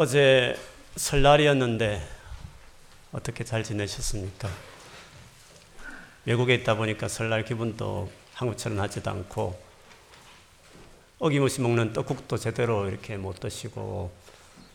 [0.00, 0.56] 어제
[0.94, 2.00] 설날이었는데
[3.10, 4.48] 어떻게 잘 지내셨습니까?
[6.24, 9.60] 외국에 있다 보니까 설날 기분도 한국처럼 하지도 않고
[11.18, 14.12] 어김없이 먹는 떡국도 제대로 이렇게 못 드시고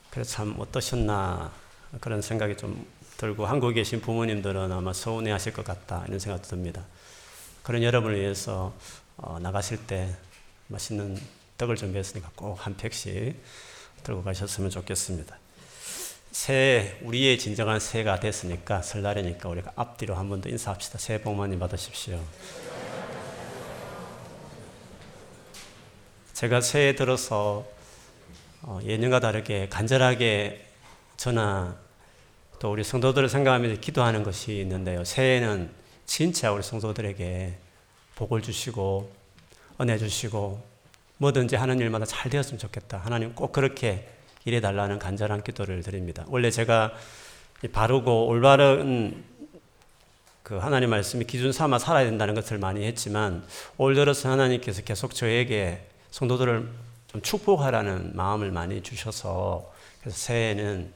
[0.09, 1.53] 그래서 참 어떠셨나
[2.01, 2.85] 그런 생각이 좀
[3.15, 6.83] 들고 한국에 계신 부모님들은 아마 서운해 하실 것 같다 이런 생각도 듭니다.
[7.63, 8.73] 그런 여러분을 위해서
[9.15, 10.17] 어, 나가실 때
[10.67, 11.17] 맛있는
[11.57, 13.41] 떡을 준비했으니까 꼭 한 팩씩
[14.03, 15.37] 들고 가셨으면 좋겠습니다.
[16.31, 20.97] 새해, 우리의 진정한 새해가 됐으니까, 설날이니까 우리가 앞뒤로 한 번 더 인사합시다.
[20.97, 22.19] 새해 복 많이 받으십시오.
[26.33, 27.65] 제가 새해 들어서
[28.63, 30.65] 어, 예년과 다르게 간절하게
[31.17, 31.77] 저나
[32.59, 35.03] 또 우리 성도들을 생각하면서 기도하는 것이 있는데요.
[35.03, 35.69] 새해는
[36.05, 37.57] 진짜 우리 성도들에게
[38.15, 39.11] 복을 주시고
[39.81, 40.63] 은혜 주시고
[41.23, 42.97] 뭐든지 하는 일마다 잘 되었으면 좋겠다.
[42.97, 44.09] 하나님 꼭 그렇게
[44.45, 46.25] 일해 달라는 간절한 기도를 드립니다.
[46.27, 46.91] 원래 제가
[47.71, 49.23] 바르고 올바른
[50.43, 53.45] 그 하나님 말씀이 기준 삼아 살아야 된다는 것을 많이 했지만
[53.77, 56.67] 올 들어서 하나님께서 계속 저에게 성도들을
[57.07, 60.91] 좀 축복하라는 마음을 많이 주셔서 그래서 새해에는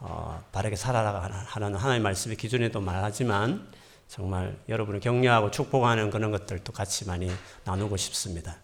[0.00, 3.68] 어, 바르게 살아라 하는 하나님 말씀의 기준에도 말하지만
[4.08, 7.30] 정말 여러분을 격려하고 축복하는 그런 것들도 같이 많이
[7.64, 8.56] 나누고 싶습니다.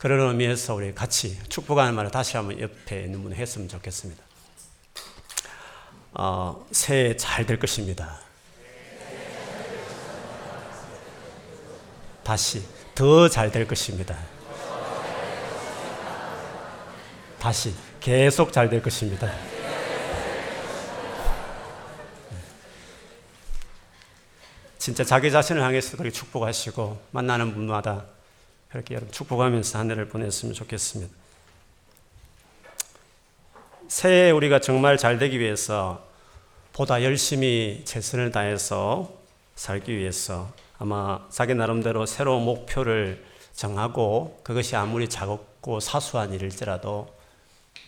[0.00, 4.22] 그런 의미에서 우리 같이 축복하는 말을 다시 한번 옆에 있는 분 했으면 좋겠습니다.
[6.14, 8.18] 어, 새해 잘 될 것입니다.
[12.24, 14.16] 다시 더 잘 될 것입니다.
[17.38, 19.30] 다시 계속 잘 될 것입니다.
[24.78, 28.06] 진짜 자기 자신을 향해서 그렇게 축복하시고 만나는 분마다
[28.70, 31.12] 그렇게 여러분 축복하면서 한 해를 보냈으면 좋겠습니다.
[33.88, 36.06] 새해 우리가 정말 잘 되기 위해서
[36.72, 39.12] 보다 열심히 최선을 다해서
[39.56, 47.12] 살기 위해서 아마 자기 나름대로 새로운 목표를 정하고 그것이 아무리 작고 사소한 일일지라도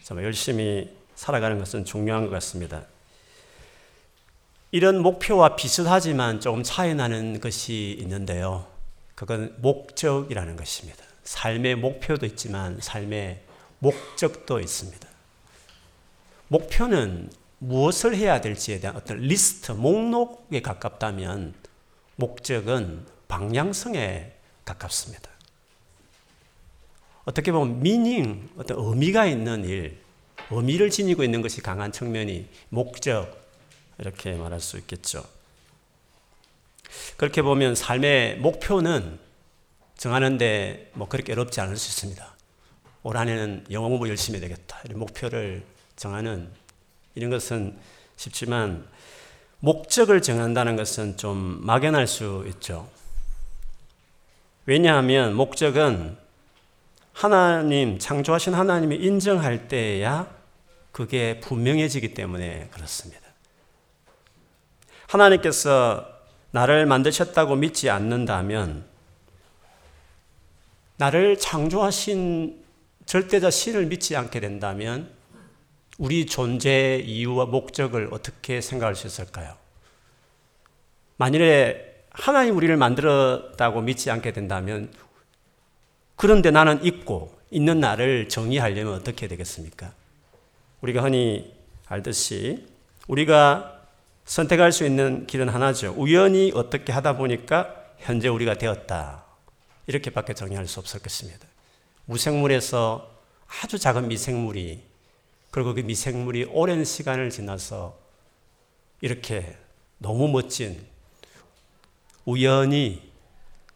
[0.03, 2.83] 정말 열심히 살아가는 것은 중요한 것 같습니다.
[4.73, 8.72] 이런 목표와 비슷하지만 조금 차이 나는 것이 있는데요.
[9.15, 11.05] 그건 목적이라는 것입니다.
[11.25, 13.43] 삶의 목표도 있지만 삶의
[13.79, 15.09] 목적도 있습니다.
[16.49, 21.55] 목표는 무엇을 해야 될지에 대한 어떤 리스트, 목록에 가깝다면
[22.17, 24.33] 목적은 방향성에
[24.65, 25.31] 가깝습니다.
[27.25, 30.01] 어떻게 보면 미닝, 어떤 의미가 있는 일,
[30.51, 33.41] 의미를 지니고 있는 것이 강한 측면이 목적,
[33.99, 35.25] 이렇게 말할 수 있겠죠.
[37.17, 39.19] 그렇게 보면 삶의 목표는
[39.97, 42.37] 정하는데 뭐 그렇게 어렵지 않을 수 있습니다.
[43.05, 44.81] 올 한해는 영어 공부 열심히 되겠다.
[44.85, 45.65] 이런 목표를
[45.97, 46.51] 정하는
[47.15, 47.79] 이런 것은
[48.17, 48.87] 쉽지만
[49.61, 52.89] 목적을 정한다는 것은 좀 막연할 수 있죠.
[54.67, 56.17] 왜냐하면 목적은
[57.13, 60.27] 하나님, 창조하신 하나님이 인정할 때야
[60.93, 63.21] 그게 분명해지기 때문에 그렇습니다.
[65.09, 66.12] 하나님께서
[66.53, 68.85] 나를 만드셨다고 믿지 않는다면
[70.97, 72.63] 나를 창조하신
[73.07, 75.11] 절대자 신을 믿지 않게 된다면
[75.99, 79.57] 우리 존재의 이유와 목적을 어떻게 생각할 수 있을까요?
[81.17, 84.93] 만일에 하나님 우리를 만들었다고 믿지 않게 된다면
[86.17, 89.93] 그런데 나는 있고 있는 나를 정의하려면 어떻게 되겠습니까?
[90.83, 91.55] 우리가 흔히
[91.87, 92.67] 알듯이
[93.09, 93.72] 우리가
[94.25, 95.95] 선택할 수 있는 길은 하나죠.
[95.97, 99.25] 우연히 어떻게 하다 보니까 현재 우리가 되었다.
[99.87, 101.47] 이렇게밖에 정의할 수 없을 것입니다.
[102.07, 103.11] 무생물에서
[103.63, 104.83] 아주 작은 미생물이
[105.51, 107.99] 그리고 그 미생물이 오랜 시간을 지나서
[109.01, 109.57] 이렇게
[109.99, 110.85] 너무 멋진
[112.25, 113.11] 우연히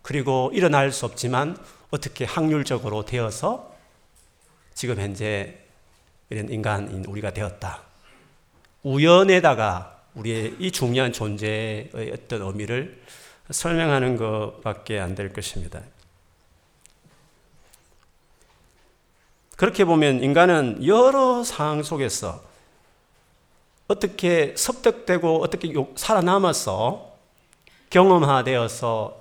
[0.03, 1.57] 그리고 일어날 수 없지만
[1.91, 3.75] 어떻게 확률적으로 되어서
[4.75, 5.59] 지금 현재
[6.31, 7.83] 이런 인간인 우리가 되었다.
[8.83, 13.01] 우연에다가 우리의 이 중요한 존재의 어떤 의미를
[13.51, 15.81] 설명하는 것밖에 안 될 것입니다.
[19.57, 22.45] 그렇게 보면 인간은 여러 상황 속에서
[23.89, 27.17] 어떻게 섭득되고 어떻게 살아남아서
[27.89, 29.21] 경험화되어서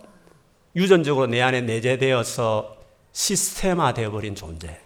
[0.75, 2.75] 유전적으로 내 안에 내재되어서
[3.13, 4.81] 시스템화 되어버린 존재.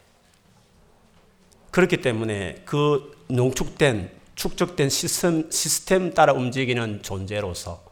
[1.71, 7.83] 그렇기 때문에 그 농축된 축적된 시스템, 시스템 따라 움직이는 존재로서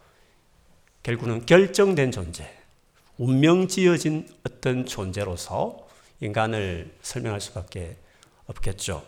[1.03, 2.49] 결국은 결정된 존재,
[3.17, 5.85] 운명 지어진 어떤 존재로서
[6.21, 7.97] 인간을 설명할 수밖에
[8.45, 9.03] 없겠죠.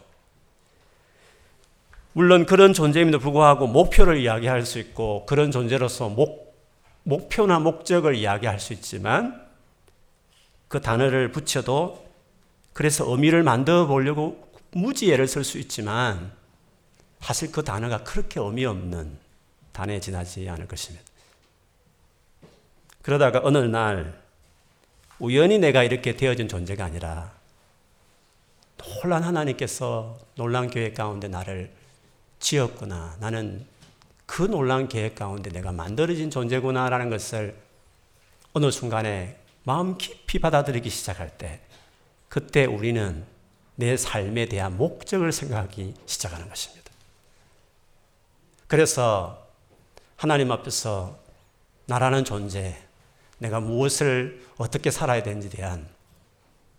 [2.12, 6.58] 물론 그런 존재임에도 불구하고 목표를 이야기할 수 있고 그런 존재로서 목,
[7.04, 9.48] 목표나 목적을 이야기할 수 있지만
[10.68, 12.06] 그 단어를 붙여도
[12.74, 16.38] 그래서 의미를 만들어 보려고 무지해를 쓸 수 있지만
[17.22, 19.18] 사실 그 단어가 그렇게 의미 없는
[19.72, 21.06] 단어에 지나지 않을 것입니다.
[23.02, 24.22] 그러다가 어느 날
[25.20, 27.32] 우연히 내가 이렇게 되어진 존재가 아니라
[28.78, 31.72] 놀란 하나님께서 놀란 계획 가운데 나를
[32.40, 33.18] 지었구나.
[33.20, 33.66] 나는
[34.26, 37.56] 그 놀란 계획 가운데 내가 만들어진 존재구나라는 것을
[38.54, 41.62] 어느 순간에 마음 깊이 받아들이기 시작할 때
[42.30, 43.26] 그때 우리는
[43.76, 46.79] 내 삶에 대한 목적을 생각하기 시작하는 것입니다.
[48.70, 49.48] 그래서
[50.16, 51.18] 하나님 앞에서
[51.88, 52.78] 나라는 존재,
[53.40, 55.90] 내가 무엇을 어떻게 살아야 되는지에 대한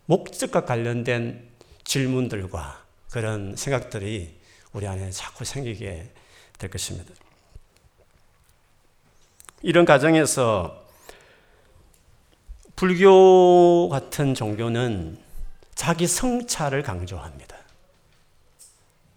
[0.07, 1.51] 목적과 관련된
[1.83, 4.39] 질문들과 그런 생각들이
[4.73, 6.13] 우리 안에 자꾸 생기게
[6.59, 7.13] 될 것입니다.
[9.63, 10.87] 이런 과정에서
[12.77, 15.19] 불교 같은 종교는
[15.75, 17.57] 자기 성찰을 강조합니다.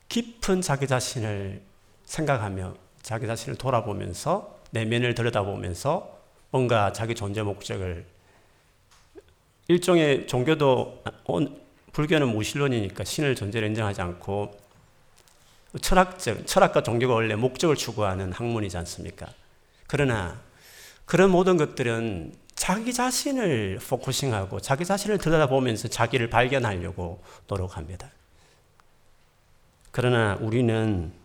[0.10, 1.73] 깊은 자기 자신을
[2.14, 6.20] 생각하며 자기 자신을 돌아보면서 내면을 들여다보면서
[6.52, 8.06] 뭔가 자기 존재 목적을
[9.68, 11.04] 일종의 종교도
[11.92, 14.52] 불교는 무신론이니까 신을 존재를 인정하지 않고
[15.82, 19.28] 철학적 철학과 종교가 원래 목적을 추구하는 학문이지 않습니까?
[19.88, 20.40] 그러나
[21.06, 28.12] 그런 모든 것들은 자기 자신을 focusing하고 자기 자신을 들여다보면서 자기를 발견하려고 노력합니다.
[29.92, 31.23] 그러나 우리는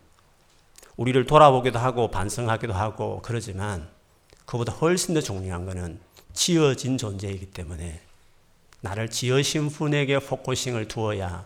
[0.99, 3.87] 우리를 돌아보기도 하고 반성하기도 하고 그러지만
[4.45, 5.97] 그보다 훨씬 더 중요한 것은
[6.33, 8.01] 지어진 존재이기 때문에
[8.81, 11.45] 나를 지으신 분에게 focusing을 두어야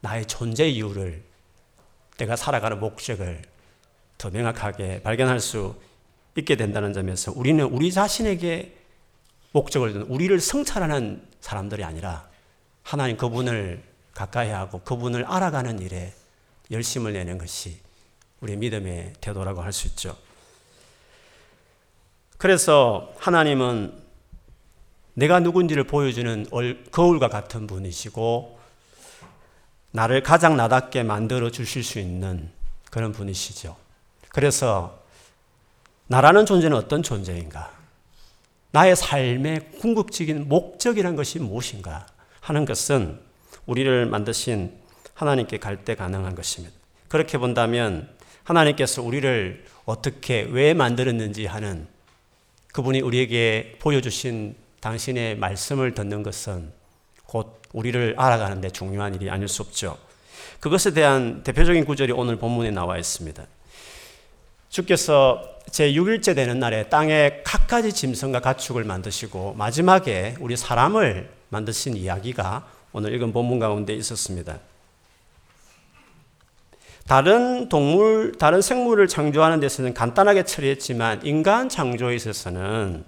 [0.00, 1.22] 나의 존재 이유를
[2.16, 3.42] 내가 살아가는 목적을
[4.16, 5.78] 더 명확하게 발견할 수
[6.34, 8.78] 있게 된다는 점에서 우리는 우리 자신에게
[9.52, 12.26] 목적을 두는 우리를 성찰하는 사람들이 아니라
[12.82, 13.82] 하나님 그분을
[14.14, 16.14] 가까이 하고 그분을 알아가는 일에
[16.70, 17.83] 열심을 내는 것이
[18.44, 20.14] 우리 믿음의 태도라고 할 수 있죠.
[22.36, 23.94] 그래서 하나님은
[25.14, 26.46] 내가 누군지를 보여주는
[26.90, 28.58] 거울과 같은 분이시고
[29.92, 32.50] 나를 가장 나답게 만들어 주실 수 있는
[32.90, 33.76] 그런 분이시죠.
[34.28, 35.00] 그래서
[36.08, 37.72] 나라는 존재는 어떤 존재인가?
[38.72, 42.06] 나의 삶의 궁극적인 목적이란 것이 무엇인가
[42.40, 43.20] 하는 것은
[43.64, 44.76] 우리를 만드신
[45.14, 46.74] 하나님께 갈 때 가능한 것입니다.
[47.08, 48.12] 그렇게 본다면
[48.44, 51.86] 하나님께서 우리를 어떻게 왜 만들었는지 하는
[52.72, 56.70] 그분이 우리에게 보여주신 당신의 말씀을 듣는 것은
[57.26, 59.98] 곧 우리를 알아가는 데 중요한 일이 아닐 수 없죠.
[60.60, 63.44] 그것에 대한 대표적인 구절이 오늘 본문에 나와 있습니다.
[64.68, 72.68] 주께서 제 6일째 되는 날에 땅에 갖가지 짐승과 가축을 만드시고 마지막에 우리 사람을 만드신 이야기가
[72.92, 74.58] 오늘 읽은 본문 가운데 있었습니다.
[77.06, 83.04] 다른 동물, 다른 생물을 창조하는 데서는 간단하게 처리했지만 인간 창조에 있어서는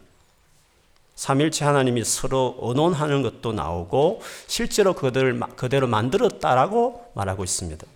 [1.14, 7.86] 삼일체 하나님이 서로 언론하는 것도 나오고 실제로 그들을 그대로 만들었다라고 말하고 있습니다.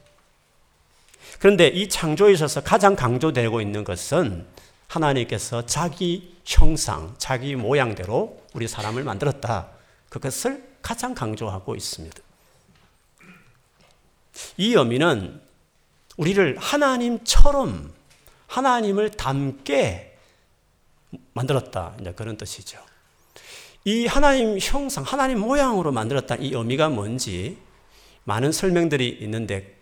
[1.39, 4.47] 그런데 이 창조에 있어서 가장 강조되고 있는 것은
[4.89, 9.69] 하나님께서 자기 형상, 자기 모양대로 우리 사람을 만들었다.
[10.09, 12.19] 그것을 가장 강조하고 있습니다.
[14.57, 15.41] 이 의미는
[16.21, 17.95] 우리를 하나님처럼
[18.47, 20.19] 하나님을 닮게
[21.33, 21.95] 만들었다.
[21.99, 22.79] 이제 그런 뜻이죠.
[23.87, 27.57] 이 하나님 형상, 하나님 모양으로 만들었다는 이 의미가 뭔지
[28.25, 29.79] 많은 설명들이 있는데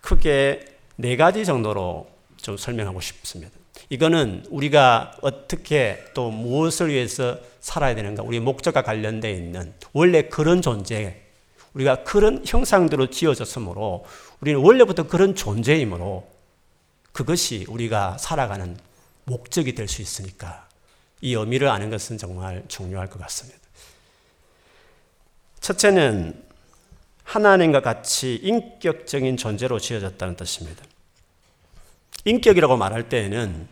[0.00, 0.64] 크게
[0.96, 3.52] 네 가지 정도로 좀 설명하고 싶습니다.
[3.90, 11.20] 이거는 우리가 어떻게 또 무엇을 위해서 살아야 되는가, 우리 목적과 관련되어 있는 원래 그런 존재,
[11.74, 14.04] 우리가 그런 형상대로 지어졌으므로
[14.40, 16.28] 우리는 원래부터 그런 존재이므로
[17.12, 18.76] 그것이 우리가 살아가는
[19.24, 20.68] 목적이 될 수 있으니까
[21.20, 23.58] 이 의미를 아는 것은 정말 중요할 것 같습니다.
[25.60, 26.42] 첫째는
[27.24, 30.82] 하나님과 같이 인격적인 존재로 지어졌다는 뜻입니다.
[32.24, 33.68] 인격이라고 말할 때에는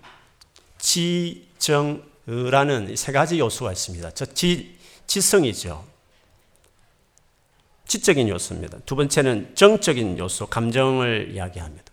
[0.79, 4.11] 지, 정, 의라는 세 가지 요소가 있습니다.
[4.11, 5.88] 저 지, 지성이죠.
[7.89, 8.79] 지적인 요소입니다.
[8.87, 11.85] 두 번째는 정적인 요소, 감정을 이야기합니다.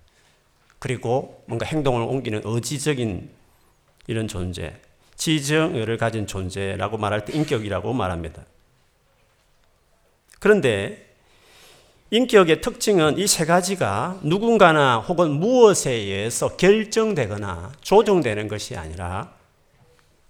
[0.77, 3.29] 그리고 뭔가 행동을 옮기는 의지적인
[4.07, 4.75] 이런 존재.
[5.15, 8.43] 지정을 가진 존재라고 말할 때 인격이라고 말합니다.
[10.39, 11.15] 그런데
[12.11, 19.33] 인격의 특징은 이 세 가지가 누군가나 혹은 무엇에 의해서 결정되거나 조정되는 것이 아니라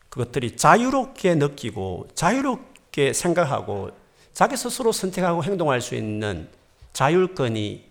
[0.10, 3.91] 그것들이 자유롭게 느끼고 자유롭게 생각하고
[4.35, 6.49] 자기 스스로 선택하고 행동할 수 있는
[6.91, 7.85] 자율권이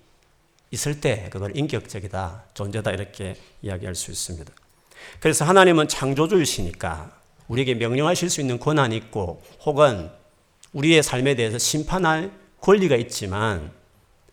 [0.73, 4.53] 있을 때 그걸 인격적이다, 존재다 이렇게 이야기할 수 있습니다.
[5.21, 7.13] 그래서 하나님은 창조주이시니까
[7.49, 10.11] 우리에게 명령하실 수 있는 권한이 있고 혹은
[10.75, 13.73] 우리의 삶에 대해서 심판할 권리가 있지만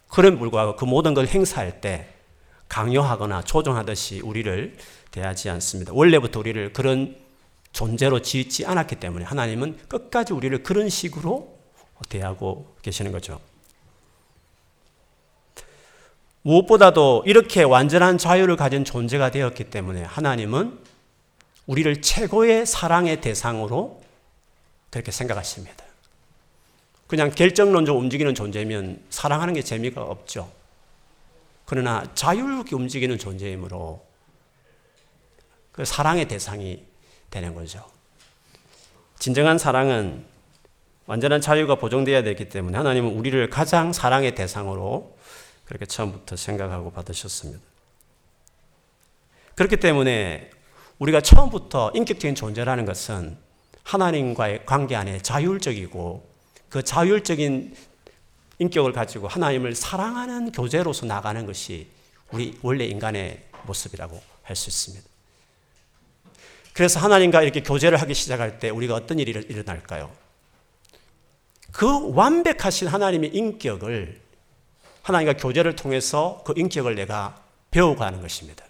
[0.09, 2.13] 그런 불구하고 그 모든 걸 행사할 때
[2.67, 4.75] 강요하거나 조종하듯이 우리를
[5.11, 5.93] 대하지 않습니다.
[5.93, 7.15] 원래부터 우리를 그런
[7.71, 11.50] 존재로 지지 않았기 때문에 하나님은 끝까지 우리를 그런 식으로
[12.10, 13.39] 대하고 계시는 거죠.
[16.43, 20.79] 무엇보다도 이렇게 완전한 자유를 가진 존재가 되었기 때문에 하나님은
[21.67, 24.01] 우리를 최고의 사랑의 대상으로
[24.89, 25.86] 그렇게 생각하십니다.
[27.08, 30.51] 그냥 결정론적으로 움직이는 존재면 사랑하는 게 재미가 없죠.
[31.65, 34.05] 그러나 자유롭게 움직이는 존재이므로
[35.72, 36.84] 그 사랑의 대상이
[37.29, 37.86] 되는 거죠.
[39.20, 40.25] 진정한 사랑은
[41.11, 45.17] 완전한 자유가 보정되어야 되기 때문에 하나님은 우리를 가장 사랑의 대상으로
[45.65, 47.59] 그렇게 처음부터 생각하고 받으셨습니다.
[49.55, 50.51] 그렇기 때문에
[50.99, 53.37] 우리가 처음부터 인격적인 존재라는 것은
[53.83, 56.29] 하나님과의 관계 안에 자율적이고
[56.69, 57.75] 그 자율적인
[58.59, 61.89] 인격을 가지고 하나님을 사랑하는 교제로서 나가는 것이
[62.31, 65.05] 우리 원래 인간의 모습이라고 할 수 있습니다.
[66.71, 70.30] 그래서 하나님과 이렇게 교제를 하기 시작할 때 우리가 어떤 일이 일어날까요?
[71.71, 74.19] 그 완벽하신 하나님의 인격을
[75.03, 78.65] 하나님과 교제를 통해서 그 인격을 내가 배워가는 것입니다.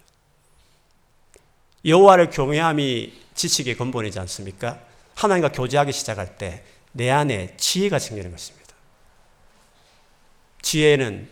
[1.84, 4.80] 여호와를 경외함이 지식의 근본이지 않습니까?
[5.14, 8.74] 하나님과 교제하기 시작할 때 내 안에 지혜가 생기는 것입니다.
[10.60, 11.28] 지혜는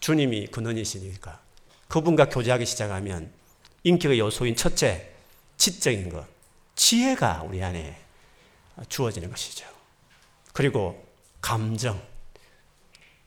[0.00, 1.40] 주님이 근원이시니까
[1.88, 3.32] 그분과 교제하기 시작하면
[3.82, 5.12] 인격의 요소인 첫째,
[5.56, 6.26] 지적인 것,
[6.74, 8.00] 지혜가 우리 안에
[8.88, 9.66] 주어지는 것이죠.
[10.56, 11.06] 그리고
[11.42, 12.00] 감정,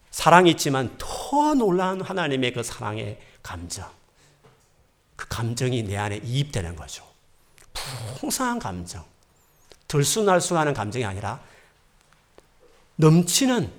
[0.09, 3.88] 사랑이 있지만 더 놀라운 하나님의 그 사랑의 감정.
[5.15, 7.05] 그 감정이 내 안에 이입되는 거죠.
[8.19, 9.05] 풍성한 감정.
[9.88, 11.39] 들쑥날쑥하는 감정이 아니라
[12.95, 13.71] 넘치는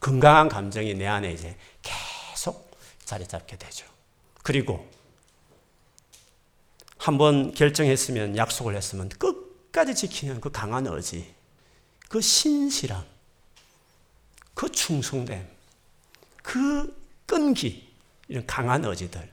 [0.00, 2.70] 건강한 감정이 내 안에 이제 계속
[3.06, 3.86] 자리 잡게 되죠.
[4.42, 4.86] 그리고
[6.98, 11.37] 한번 결정했으면 약속을 했으면 끝까지 지키는 그 강한 의지,
[12.08, 13.04] 그 신실함,
[14.54, 15.46] 그 충성됨,
[16.42, 16.96] 그
[17.26, 17.86] 끈기,
[18.28, 19.30] 이런 강한 의지들,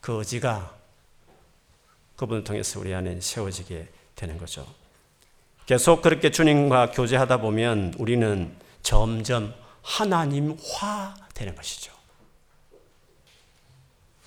[0.00, 0.76] 그 의지가
[2.16, 4.66] 그분을 통해서 우리 안에 세워지게 되는 거죠.
[5.64, 11.92] 계속 그렇게 주님과 교제하다 보면 우리는 점점 하나님화 되는 것이죠.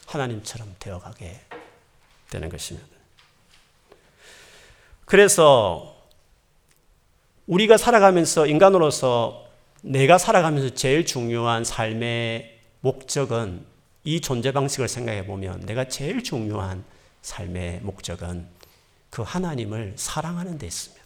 [0.07, 1.39] 하나님처럼 되어가게
[2.29, 2.87] 되는 것입니다.
[5.05, 5.92] 그래서
[7.47, 9.45] 우리가 살아가면서 인간으로서
[9.81, 13.65] 내가 살아가면서 제일 중요한 삶의 목적은
[14.05, 16.85] 이 존재 방식을 생각해 보면 내가 제일 중요한
[17.21, 18.47] 삶의 목적은
[19.09, 21.03] 그 하나님을 사랑하는 데 있습니다.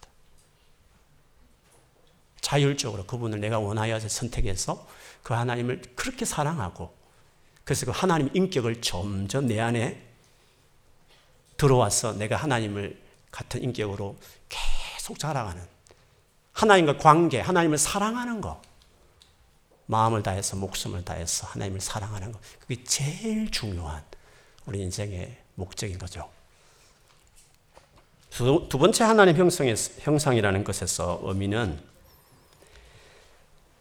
[2.42, 4.88] 자율적으로 그분을 내가 원하여서 선택해서
[5.24, 6.94] 그 하나님을 그렇게 사랑하고
[7.64, 10.02] 그래서 그 하나님 인격을 점점 내 안에
[11.58, 13.02] 들어와서 내가 하나님을
[13.32, 14.16] 같은 인격으로
[14.48, 15.77] 계속 자라가는
[16.58, 18.60] 하나님과 관계, 하나님을 사랑하는 것.
[19.86, 22.42] 마음을 다해서 목숨을 다해서 하나님을 사랑하는 것.
[22.60, 24.04] 그게 제일 중요한
[24.66, 26.28] 우리 인생의 목적인 거죠.
[28.32, 31.80] 두, 두 번째 하나님 형성의, 형상이라는 것에서 의미는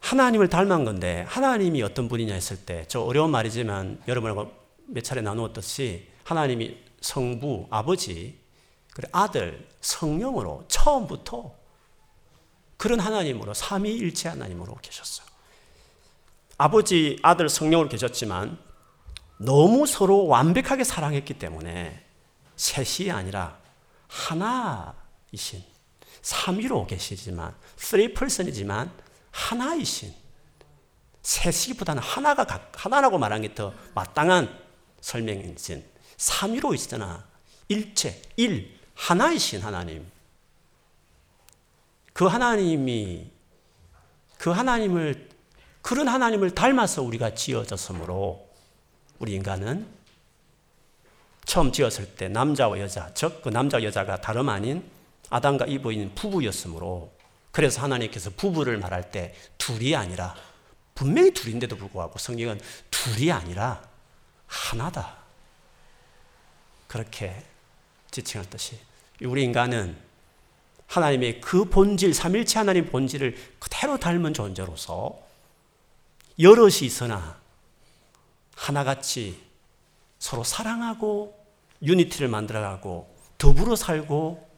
[0.00, 4.52] 하나님을 닮은 건데 하나님이 어떤 분이냐 했을 때 저 어려운 말이지만 여러분하고
[4.86, 8.38] 몇 차례 나누었듯이 하나님이 성부, 아버지,
[8.92, 11.55] 그리고 아들, 성령으로 처음부터
[12.76, 15.26] 그런 하나님으로 삼위일체 하나님으로 계셨어요.
[16.58, 18.58] 아버지, 아들, 성령으로 계셨지만
[19.38, 22.04] 너무 서로 완벽하게 사랑했기 때문에
[22.56, 23.58] 셋이 아니라
[24.08, 25.62] 하나이신
[26.22, 28.90] 삼위로 계시지만 3person이지만
[29.30, 30.14] 하나이신
[31.22, 34.58] 셋이보다는 하나가 하나라고 말하는 게더 마땅한
[35.00, 35.84] 설명이신
[36.16, 37.24] 삼위로 있잖아
[37.68, 40.10] 일체 일 하나이신 하나님
[42.16, 43.30] 그 하나님이
[44.38, 45.28] 그 하나님을
[45.82, 48.48] 그런 하나님을 닮아서 우리가 지어졌으므로
[49.18, 49.86] 우리 인간은
[51.44, 54.82] 처음 지었을 때 남자와 여자, 즉 그 남자 여자가 다름 아닌
[55.28, 57.12] 아담과 이브인 부부였으므로
[57.52, 60.34] 그래서 하나님께서 부부를 말할 때 둘이 아니라
[60.94, 62.58] 분명히 둘인데도 불구하고 성경은
[62.90, 63.86] 둘이 아니라
[64.46, 65.18] 하나다.
[66.86, 67.44] 그렇게
[68.10, 68.78] 지칭했듯이
[69.20, 70.05] 우리 인간은
[70.86, 75.18] 하나님의 그 본질, 삼일체 하나님 본질을 그대로 닮은 존재로서
[76.38, 77.38] 여럿이 있으나
[78.54, 79.40] 하나같이
[80.18, 81.38] 서로 사랑하고
[81.82, 84.48] 유니티를 만들어가고 더불어 살고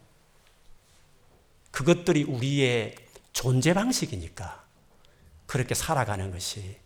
[1.71, 2.97] 그것들이 우리의
[3.33, 4.65] 존재 방식이니까
[5.47, 6.77] 그렇게 살아가는 것이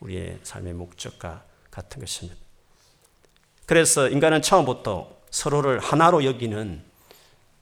[0.00, 2.40] 우리의 삶의 목적과 같은 것입니다.
[3.66, 6.84] 그래서 인간은 처음부터 서로를 하나로 여기는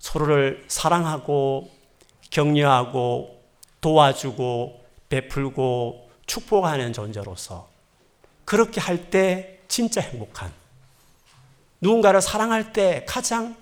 [0.04, 1.70] 서로를 사랑하고
[2.28, 3.42] 격려하고
[3.80, 7.66] 도와주고 베풀고 축복하는 존재로서
[8.44, 10.52] 그렇게 할 때 진짜 행복한
[11.80, 13.56] 누군가를 사랑할 때 가장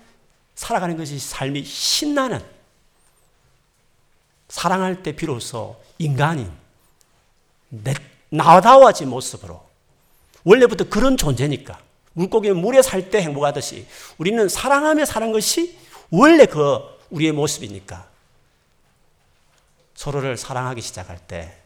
[0.53, 2.43] 살아가는 것이 삶이 신나는
[4.49, 6.51] 사랑할 때 비로소 인간인
[7.69, 7.93] 내,
[8.29, 9.63] 나다워진 모습으로
[10.43, 11.79] 원래부터 그런 존재니까.
[12.13, 15.82] 물고기는 물에 살 때 행복하듯이 우리는 사랑하며 사는 것이
[16.15, 16.79] 원래 그
[17.09, 18.07] 우리의 모습이니까
[19.95, 21.59] 서로를 사랑하기 시작할 때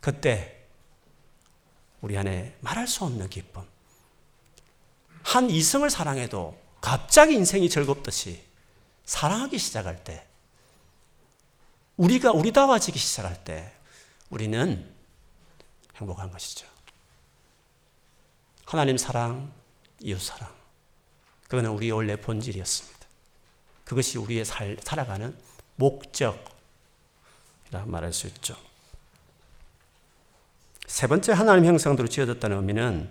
[0.00, 0.64] 그때
[2.00, 3.62] 우리 안에 말할 수 없는 기쁨.
[5.22, 8.42] 한 이성을 사랑해도 갑자기 인생이 즐겁듯이
[9.04, 10.26] 사랑하기 시작할 때
[11.98, 13.70] 우리가 우리다워지기 시작할 때
[14.30, 14.90] 우리는
[15.96, 16.66] 행복한 것이죠.
[18.64, 19.52] 하나님 사랑,
[20.00, 20.50] 이웃 사랑.
[21.42, 22.97] 그거는 우리의 원래 본질이었습니다.
[23.88, 25.34] 그것이 우리의 살, 살아가는
[25.76, 26.42] 목적이라
[27.86, 28.54] 말할 수 있죠.
[30.86, 33.10] 세 번째 하나님 형상대로 지어졌다는 의미는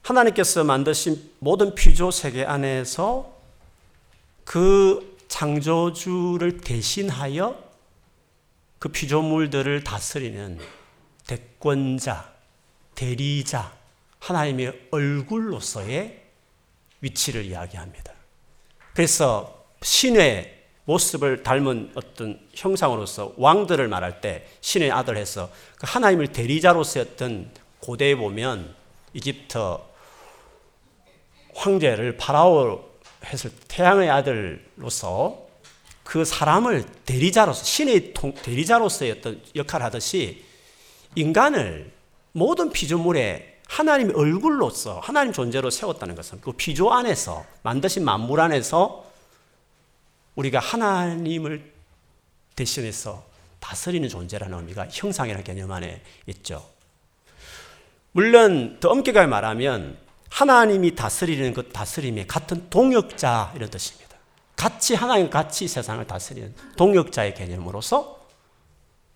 [0.00, 3.38] 하나님께서 만드신 모든 피조 세계 안에서
[4.44, 7.62] 그 창조주를 대신하여
[8.78, 10.58] 그 피조물들을 다스리는
[11.26, 12.32] 대권자,
[12.94, 13.76] 대리자,
[14.20, 16.24] 하나님의 얼굴로서의
[17.02, 18.11] 위치를 이야기합니다.
[18.94, 27.50] 그래서 신의 모습을 닮은 어떤 형상으로서 왕들을 말할 때 신의 아들 해서 그 하나님을 대리자로서였던
[27.80, 28.74] 고대에 보면
[29.14, 29.58] 이집트
[31.54, 32.90] 황제를 파라오
[33.24, 35.46] 했을 태양의 아들로서
[36.02, 40.44] 그 사람을 대리자로서 신의 대리자로서의 어떤 역할을 하듯이
[41.14, 41.92] 인간을
[42.32, 49.06] 모든 피조물에 하나님의 얼굴로서 하나님 존재로 세웠다는 것은 그 피조 안에서 만드신 만물 안에서
[50.34, 51.72] 우리가 하나님을
[52.54, 53.24] 대신해서
[53.60, 56.68] 다스리는 존재라는 의미가 형상이라는 개념 안에 있죠.
[58.12, 59.96] 물론 더 엄격하게 말하면
[60.28, 64.16] 하나님이 다스리는 그 다스림의 같은 동역자 이런 뜻입니다.
[64.54, 68.21] 같이 하나님 같이 세상을 다스리는 동역자의 개념으로서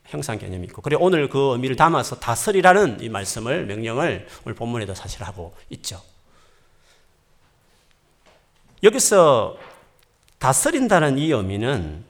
[0.08, 5.22] 형상 개념이 있고 그리고 오늘 그 의미를 담아서 다스리라는 이 말씀을 명령을 오늘 본문에도 사실
[5.24, 6.00] 하고 있죠.
[8.82, 9.56] 여기서
[10.38, 12.04] 다스린다는 이 의미는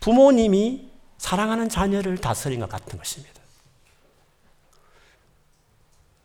[0.00, 3.40] 부모님이 사랑하는 자녀를 다스린 것 같은 것입니다.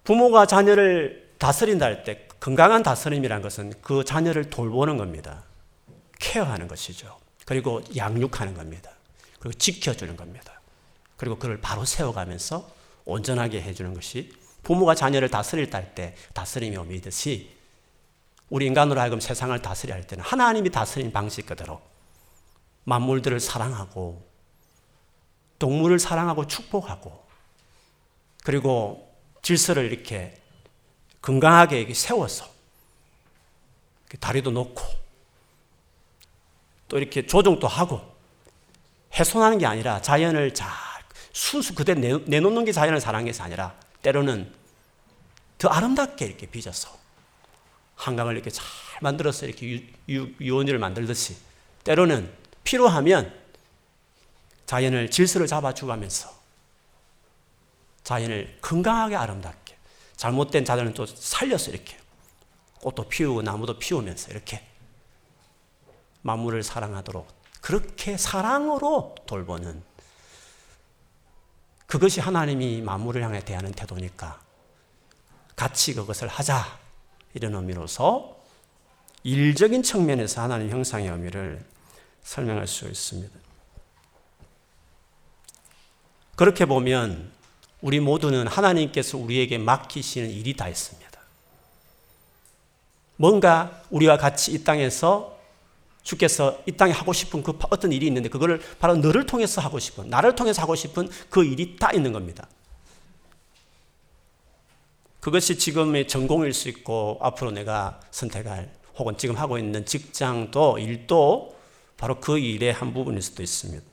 [0.03, 5.43] 부모가 자녀를 다스린다 할 때 건강한 다스림이란 것은 그 자녀를 돌보는 겁니다.
[6.19, 7.17] 케어하는 것이죠.
[7.45, 8.91] 그리고 양육하는 겁니다.
[9.39, 10.56] 그리고 지켜주는 겁니다.
[11.17, 12.69] 그리고 그를 바로 세워가면서
[13.05, 14.31] 온전하게 해주는 것이
[14.63, 17.55] 부모가 자녀를 다스릴 때 다스림이 의미듯이
[18.49, 21.81] 우리 인간으로 하여금 세상을 다스려 할 때는 하나님이 다스린 방식 그대로
[22.85, 24.25] 만물들을 사랑하고
[25.59, 27.25] 동물을 사랑하고 축복하고
[28.43, 30.39] 그리고 질서를 이렇게
[31.21, 32.45] 건강하게 세워서
[34.19, 34.83] 다리도 놓고
[36.87, 38.01] 또 이렇게 조정도 하고
[39.13, 40.86] 훼손하는 게 아니라 자연을 잘
[41.37, 44.51] 순수 그대로 내놓는 게 자연을 사랑하는 것이 아니라 때로는
[45.59, 46.97] 더 아름답게 이렇게 빚어서
[47.95, 48.65] 한강을 이렇게 잘
[49.01, 51.37] 만들어서 이렇게 유, 유 원지를 만들듯이
[51.83, 53.39] 때로는 필요하면
[54.65, 56.35] 자연을 질서를 잡아주가면서
[58.03, 59.77] 자연을 건강하게 아름답게
[60.15, 61.97] 잘못된 자연은 또 살려서 이렇게
[62.81, 64.67] 꽃도 피우고 나무도 피우면서 이렇게
[66.23, 67.27] 만물을 사랑하도록
[67.61, 69.86] 그렇게 사랑으로 돌보는
[71.87, 74.39] 그것이 하나님이 만물을 향해 대하는 태도니까
[75.55, 76.77] 같이 그것을 하자
[77.33, 78.37] 이런 의미로서
[79.23, 81.65] 일적인 측면에서 하나님 형상의 의미를
[82.23, 83.33] 설명할 수 있습니다.
[86.35, 87.31] 그렇게 보면
[87.81, 91.07] 우리 모두는 하나님께서 우리에게 맡기시는 일이 다 있습니다.
[93.15, 95.36] 뭔가 우리와 같이 이 땅에서
[96.07, 100.09] 주께서 이 땅에 하고 싶은 그 어떤 일이 있는데 그거를 바로 너를 통해서 하고 싶은
[100.09, 102.47] 나를 통해서 하고 싶은 그 일이 다 있는 겁니다.
[105.19, 111.57] 그것이 지금의 전공일 수 있고 앞으로 내가 선택할 혹은 지금 하고 있는 직장도 일도
[111.97, 113.83] 바로 그 일의 한 부분일 수도 있습니다.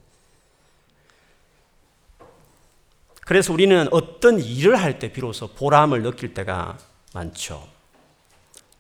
[3.22, 6.78] 그래서 우리는 어떤 일을 할 때 비로소 보람을 느낄 때가
[7.12, 7.73] 많죠.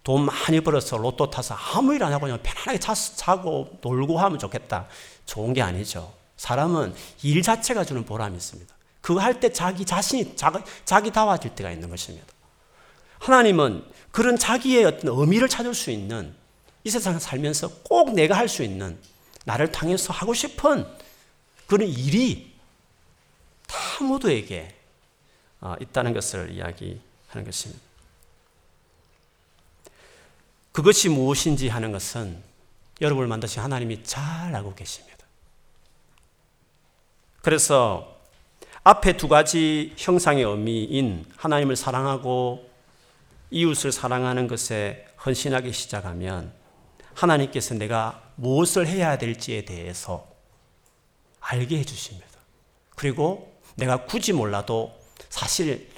[0.04, 2.78] 돈 많이 벌어서 로또 타서 아무 일 안 하고 그냥 편안하게
[3.16, 4.86] 자고 놀고 하면 좋겠다.
[5.26, 6.12] 좋은 게 아니죠.
[6.36, 8.72] 사람은 일 자체가 주는 보람이 있습니다.
[9.00, 12.26] 그거 할때 자기 자신이 자기, 자기 다워질 때가 있는 것입니다.
[13.18, 16.34] 하나님은 그런 자기의 어떤 의미를 찾을 수 있는
[16.84, 18.98] 이 세상 살면서 꼭 내가 할 수 있는
[19.46, 20.86] 나를 당해서 하고 싶은
[21.66, 22.52] 그런 일이
[23.66, 24.74] 다 모두에게
[25.60, 27.83] 어, 있다는 것을 이야기하는 것입니다.
[30.74, 32.42] 그것이 무엇인지 하는 것은
[33.00, 35.24] 여러분을 만드신 하나님이 잘 알고 계십니다.
[37.42, 38.18] 그래서
[38.82, 42.68] 앞에 두 가지 형상의 의미인 하나님을 사랑하고
[43.52, 46.52] 이웃을 사랑하는 것에 헌신하기 시작하면
[47.14, 50.26] 하나님께서 내가 무엇을 해야 될지에 대해서
[51.38, 52.26] 알게 해주십니다.
[52.96, 54.92] 그리고 내가 굳이 몰라도
[55.28, 55.88] 사실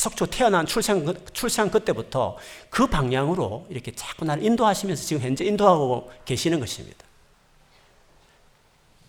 [0.00, 2.38] 계속 저 태어난 출생, 출생 그때부터
[2.70, 7.04] 그 방향으로 이렇게 자꾸 나를 인도하시면서 지금 현재 인도하고 계시는 것입니다.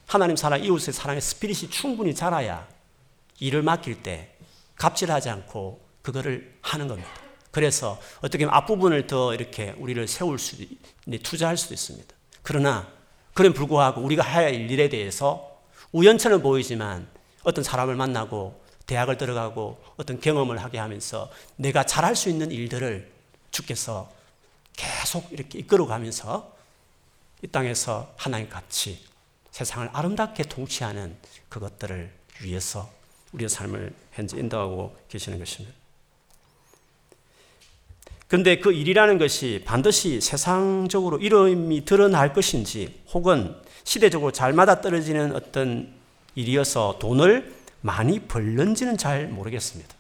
[0.06, 2.68] 하나님 사랑, 이웃의 사랑의 스피릿이 충분히 자라야
[3.40, 4.36] 일을 맡길 때
[4.76, 7.10] 갑질하지 않고 그거를 하는 겁니다.
[7.52, 10.58] 그래서 어떻게 보면 앞부분을 더 이렇게 우리를 세울 수,
[11.24, 12.14] 투자할 수도 있습니다.
[12.42, 12.92] 그러나,
[13.34, 15.58] 그런 불구하고 우리가 해야 할 일에 대해서
[15.94, 17.08] 우연처럼 보이지만
[17.44, 18.61] 어떤 사람을 만나고
[18.92, 23.10] 대학을 들어가고 어떤 경험을 하게 하면서 내가 잘할 수 있는 일들을
[23.50, 24.12] 주께서
[24.76, 26.54] 계속 이렇게 이끌어 가면서
[27.42, 29.00] 이 땅에서 하나님 같이
[29.52, 31.16] 세상을 아름답게 통치하는
[31.48, 32.90] 그것들을 위해서
[33.32, 35.74] 우리의 삶을 현재 인도하고 계시는 것입니다.
[38.28, 45.94] 근데 그 일이라는 것이 반드시 세상적으로 이름이 드러날 것인지 혹은 시대적으로 잘 맞아떨어지는 어떤
[46.36, 49.94] 일이어서 돈을 많이 벌는지는 잘 모르겠습니다.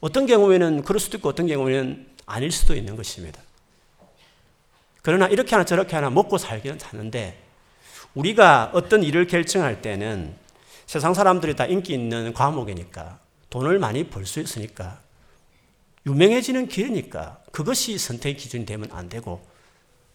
[0.00, 3.40] 어떤 경우에는 그럴 수도 있고 어떤 경우에는 아닐 수도 있는 것입니다.
[5.02, 7.42] 그러나 이렇게 하나 저렇게 하나 먹고 살기는 하는데
[8.14, 10.34] 우리가 어떤 일을 결정할 때는
[10.86, 13.18] 세상 사람들이 다 인기 있는 과목이니까
[13.50, 15.00] 돈을 많이 벌 수 있으니까
[16.06, 19.44] 유명해지는 길이니까 그것이 선택 기준이 되면 안 되고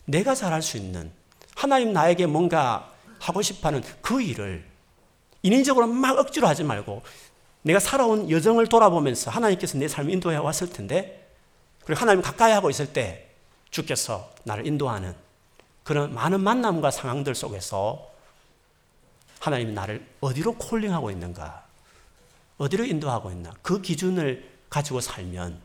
[0.06, 1.12] 내가 잘할 수 있는
[1.56, 4.66] 하나님 나에게 뭔가 하고 싶어 하는 그 일을
[5.48, 7.02] 인위적으로 막 억지로 하지 말고
[7.62, 11.30] 내가 살아온 여정을 돌아보면서 하나님께서 내 삶을 인도해 왔을 텐데
[11.86, 13.30] 그리고 하나님 가까이 하고 있을 때
[13.72, 15.16] 주께서 나를 인도하는
[15.84, 18.10] 그런 많은 만남과 상황들 속에서
[19.40, 21.66] 하나님이 나를 어디로 콜링하고 있는가
[22.58, 25.62] 어디로 인도하고 있나 그 기준을 가지고 살면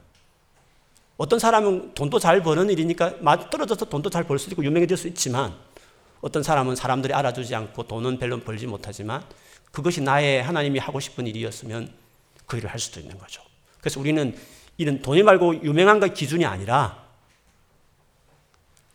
[1.16, 5.54] 어떤 사람은 돈도 잘 버는 일이니까 떨어져서 돈도 잘 벌 수 있고 유명해질 수 있지만
[6.20, 9.24] 어떤 사람은 사람들이 알아주지 않고 돈은 별로 벌지 못하지만
[9.72, 11.92] 그것이 나의 하나님이 하고 싶은 일이었으면
[12.46, 13.42] 그 일을 할 수도 있는 거죠.
[13.80, 14.38] 그래서 우리는
[14.76, 17.02] 이런 돈이 많고 유명한 것 기준이 아니라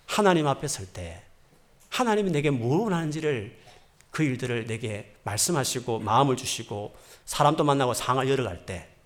[0.06, 1.24] 하나님 앞에 설 때
[1.90, 3.58] 하나님이 내게 뭘 원하는지를
[4.12, 8.98] 그 일들을 내게 말씀하시고 마음을 주시고 사람도 만나고 상을 열어갈 때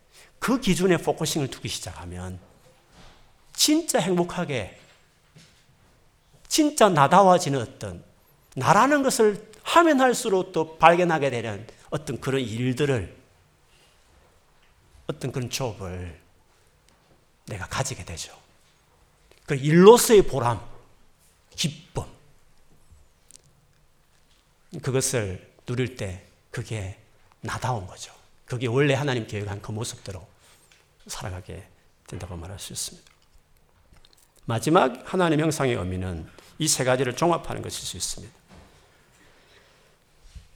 [0.41, 2.39] 그 기준에 focusing을 두기 시작하면
[3.53, 4.75] 진짜 행복하게
[6.47, 8.03] 진짜 나다워지는 어떤
[8.55, 13.15] 나라는 것을 하면 할수록 또 발견하게 되는 어떤 그런 일들을
[15.07, 16.19] 어떤 그런 좁을
[17.47, 18.37] 내가 가지게 되죠.
[19.45, 20.61] 그 일로서의 보람,
[21.49, 22.05] 기쁨.
[24.81, 26.97] 그것을 누릴 때 그게
[27.41, 28.13] 나다운 거죠.
[28.45, 30.25] 그게 원래 하나님 계획한 그 모습대로
[31.07, 31.67] 살아가게
[32.07, 33.11] 된다고 말할 수 있습니다.
[34.45, 36.27] 마지막 하나님 형상의 의미는
[36.59, 38.40] 이 세 가지를 종합하는 것일 수 있습니다.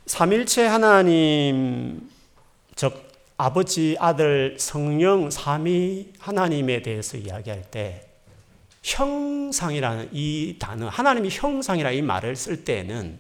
[0.05, 2.09] 삼일체 하나님,
[2.75, 8.07] 즉 아버지, 아들, 성령, 삼위 하나님에 대해서 이야기할 때
[8.83, 13.17] 형상이라는 이 단어, 하나님이 형상이라 이 말을 쓸 때에는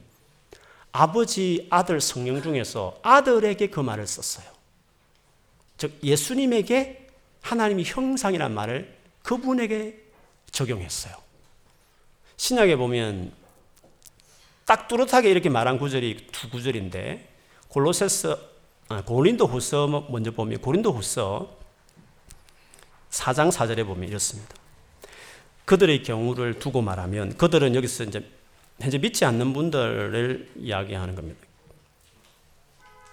[0.91, 4.45] 아버지, 아들, 성령 중에서 아들에게 그 말을 썼어요.
[5.77, 7.07] 즉 예수님에게
[7.41, 10.01] 하나님이 형상이란 말을 그분에게
[10.51, 11.15] 적용했어요.
[12.37, 13.31] 신약에 보면
[14.65, 17.29] 딱 뚜렷하게 이렇게 말한 구절이 두 구절인데
[17.69, 18.37] 골로새서
[18.89, 21.55] 아, 고린도 후서 먼저 보면 고린도 후서
[23.09, 24.53] 4장 4절에 보면 이렇습니다.
[25.65, 28.29] 그들의 경우를 두고 말하면 그들은 여기서 이제
[28.79, 31.39] 현재 믿지 않는 분들을 이야기하는 겁니다.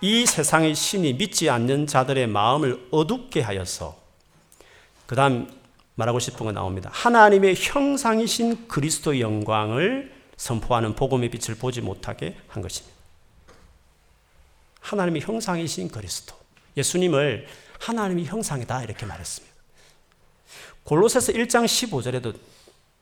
[0.00, 3.96] 이 세상의 신이 믿지 않는 자들의 마음을 어둡게 하여서
[5.06, 5.48] 그 다음
[5.94, 6.90] 말하고 싶은 거 나옵니다.
[6.92, 12.92] 하나님의 형상이신 그리스도의 영광을 선포하는 복음의 빛을 보지 못하게 한 것입니다.
[14.80, 16.34] 하나님의 형상이신 그리스도.
[16.76, 17.46] 예수님을
[17.78, 19.54] 하나님의 형상이다 이렇게 말했습니다.
[20.82, 22.36] 골로새서 1장 15절에도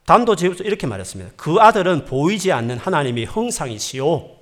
[0.05, 1.31] 단도직입 이렇게 말했습니다.
[1.35, 4.37] 그 아들은 보이지 않는 하나님의 형상이시요.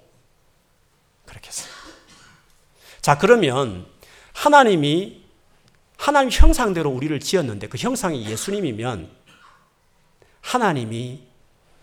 [1.26, 1.78] 그렇게 했습니다.
[3.00, 3.86] 자, 그러면
[4.34, 5.24] 하나님이
[5.96, 9.10] 하나님 형상대로 우리를 지었는데 그 형상이 예수님이면
[10.42, 11.29] 하나님이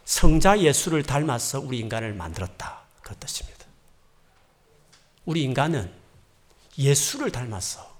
[0.07, 2.81] 성자 예수를 닮아서 우리 인간을 만들었다.
[3.03, 3.67] 그 뜻입니다.
[5.25, 5.93] 우리 인간은
[6.79, 7.95] 예수를 닮아서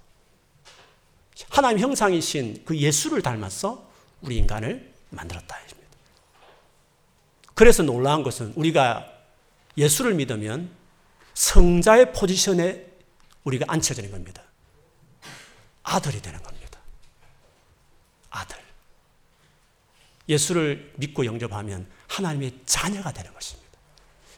[1.49, 3.87] 하나님 형상이신 그 예수를 닮아서
[4.21, 5.57] 우리 인간을 만들었다.
[7.53, 9.11] 그래서 놀라운 것은 우리가
[9.77, 10.69] 예수를 믿으면
[11.33, 12.85] 성자의 포지션에
[13.43, 14.43] 우리가 앉혀지는 겁니다.
[15.83, 16.79] 아들이 되는 겁니다.
[18.29, 18.57] 아들.
[20.29, 23.67] 예수를 믿고 영접하면 하나님의 자녀가 되는 것입니다.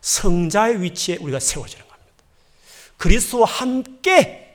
[0.02, 2.14] 성자의 위치에 우리가 세워지는 겁니다.
[2.98, 4.50] 그리스도와 함께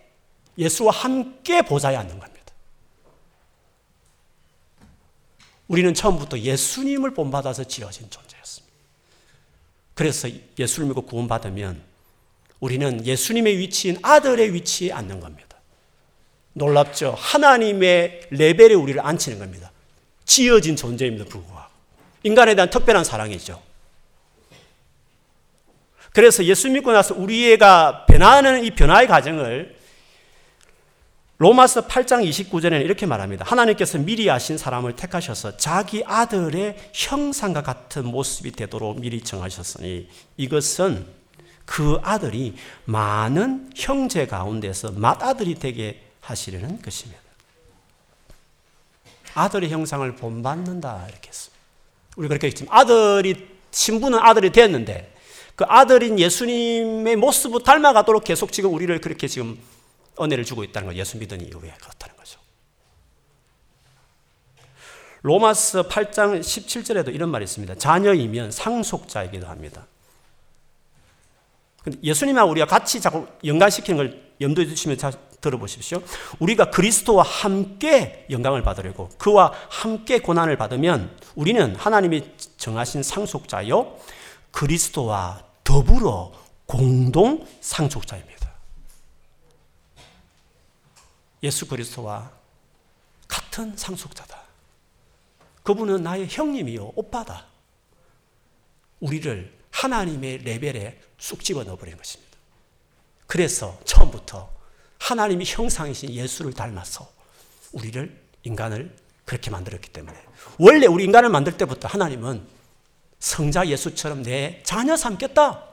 [0.58, 2.34] 예수와 함께 보좌에 앉는 겁니다.
[5.66, 8.74] 우리는 처음부터 예수님을 본받아서 지어진 존재였습니다.
[9.94, 11.82] 그래서 예수를 믿고 구원받으면
[12.60, 15.58] 우리는 예수님의 위치인 아들의 위치에 앉는 겁니다.
[16.52, 17.14] 놀랍죠?
[17.16, 19.72] 하나님의 레벨에 우리를 앉히는 겁니다.
[20.24, 21.63] 지어진 존재임에도 불구하고.
[22.24, 23.62] 인간에 대한 특별한 사랑이죠.
[26.12, 29.76] 그래서 예수 믿고 나서 우리가 변화하는 이 변화의 과정을
[31.38, 33.44] 로마서 8장 29절에는 이렇게 말합니다.
[33.44, 41.06] 하나님께서 미리 아신 사람을 택하셔서 자기 아들의 형상과 같은 모습이 되도록 미리 정하셨으니 이것은
[41.64, 47.20] 그 아들이 많은 형제 가운데서 맏아들이 되게 하시려는 것입니다.
[49.34, 51.53] 아들의 형상을 본받는다 이렇게 했습니다.
[52.16, 55.12] 우리 그렇게 했지만 아들이 신부는 아들이 됐는데
[55.56, 59.58] 그 아들인 예수님의 모습을 닮아가도록 계속 지금 우리를 그렇게 지금
[60.20, 62.40] 은혜를 주고 있다는 거 예수 믿은 이후에 그렇다는 거죠.
[65.22, 67.76] 로마서 8장 17절에도 이런 말이 있습니다.
[67.76, 69.86] 자녀이면 상속자이기도 합니다.
[72.02, 76.02] 예수님하고 우리가 같이 자꾸 연관시키는 걸 염두에 두시면 잘 들어보십시오.
[76.38, 82.24] 우리가 그리스도와 함께 영광을 받으려고 그와 함께 고난을 받으면 우리는 하나님이
[82.56, 83.98] 정하신 상속자요
[84.50, 86.32] 그리스도와 더불어
[86.66, 88.52] 공동 상속자입니다.
[91.42, 92.30] 예수 그리스도와
[93.28, 94.42] 같은 상속자다.
[95.62, 97.46] 그분은 나의 형님이요 오빠다.
[99.00, 102.33] 우리를 하나님의 레벨에 쑥 집어 넣어 버린 것입니다.
[103.34, 104.48] 그래서 처음부터
[105.00, 107.10] 하나님이 형상이신 예수를 닮아서
[107.72, 110.16] 우리를 인간을 그렇게 만들었기 때문에
[110.56, 112.46] 원래 우리 인간을 만들 때부터 하나님은
[113.18, 115.64] 성자 예수처럼 내 자녀 삼겠다.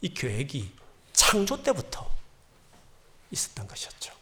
[0.00, 0.72] 이 계획이
[1.12, 2.04] 창조 때부터
[3.30, 4.12] 있었던 것이었죠.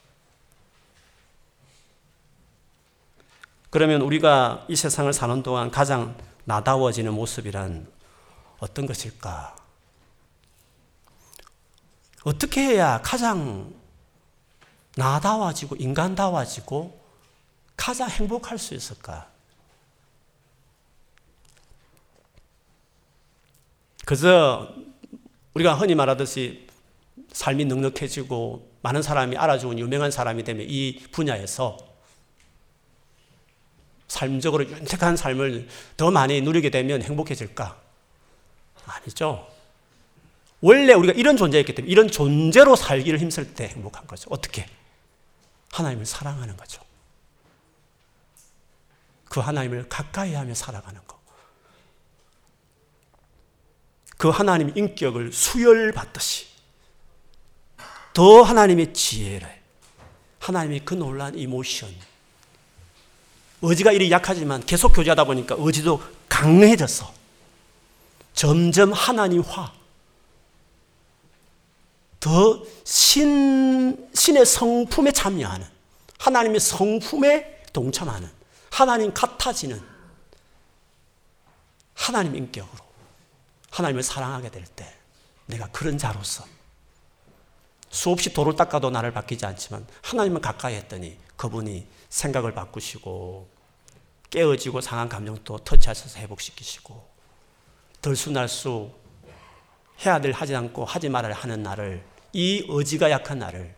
[3.70, 7.90] 그러면 우리가 이 세상을 사는 동안 가장 나다워지는 모습이란
[8.58, 9.63] 어떤 것일까?
[12.24, 13.72] 어떻게 해야 가장
[14.96, 17.00] 나다워지고 인간다워지고
[17.76, 19.28] 가장 행복할 수 있을까?
[24.06, 24.74] 그저
[25.54, 26.66] 우리가 흔히 말하듯이
[27.32, 31.76] 삶이 넉넉해지고 많은 사람이 알아주는 유명한 사람이 되면 이 분야에서
[34.08, 37.80] 삶적으로 윤택한 삶을 더 많이 누리게 되면 행복해질까?
[38.86, 39.53] 아니죠.
[40.64, 44.28] 원래 우리가 이런 존재였기 때문에 이런 존재로 살기를 힘쓸 때 행복한 거죠.
[44.30, 44.66] 어떻게?
[45.72, 46.80] 하나님을 사랑하는 거죠.
[49.26, 51.20] 그 하나님을 가까이 하며 살아가는 거.
[54.16, 56.46] 그 하나님 인격을 수혈받듯이
[58.14, 59.46] 더 하나님의 지혜를
[60.38, 61.94] 하나님의 그 놀란 이모션
[63.60, 67.12] 의지가 이리 약하지만 계속 교제하다 보니까 의지도 강해져서
[68.32, 69.83] 점점 하나님화
[72.24, 75.66] 더 신, 신의 성품에 참여하는
[76.18, 78.30] 하나님의 성품에 동참하는
[78.70, 79.78] 하나님 같아지는
[81.92, 82.82] 하나님 인격으로
[83.70, 84.90] 하나님을 사랑하게 될 때
[85.44, 86.46] 내가 그런 자로서
[87.90, 93.50] 수없이 돌을 닦아도 나를 바뀌지 않지만 하나님을 가까이 했더니 그분이 생각을 바꾸시고
[94.30, 97.06] 깨어지고 상한 감정도 터치하셔서 회복시키시고
[98.00, 98.90] 덜수날수
[100.06, 103.74] 해야 될 하지 않고 하지 말아야 하는 나를 이 의지가 약한 나를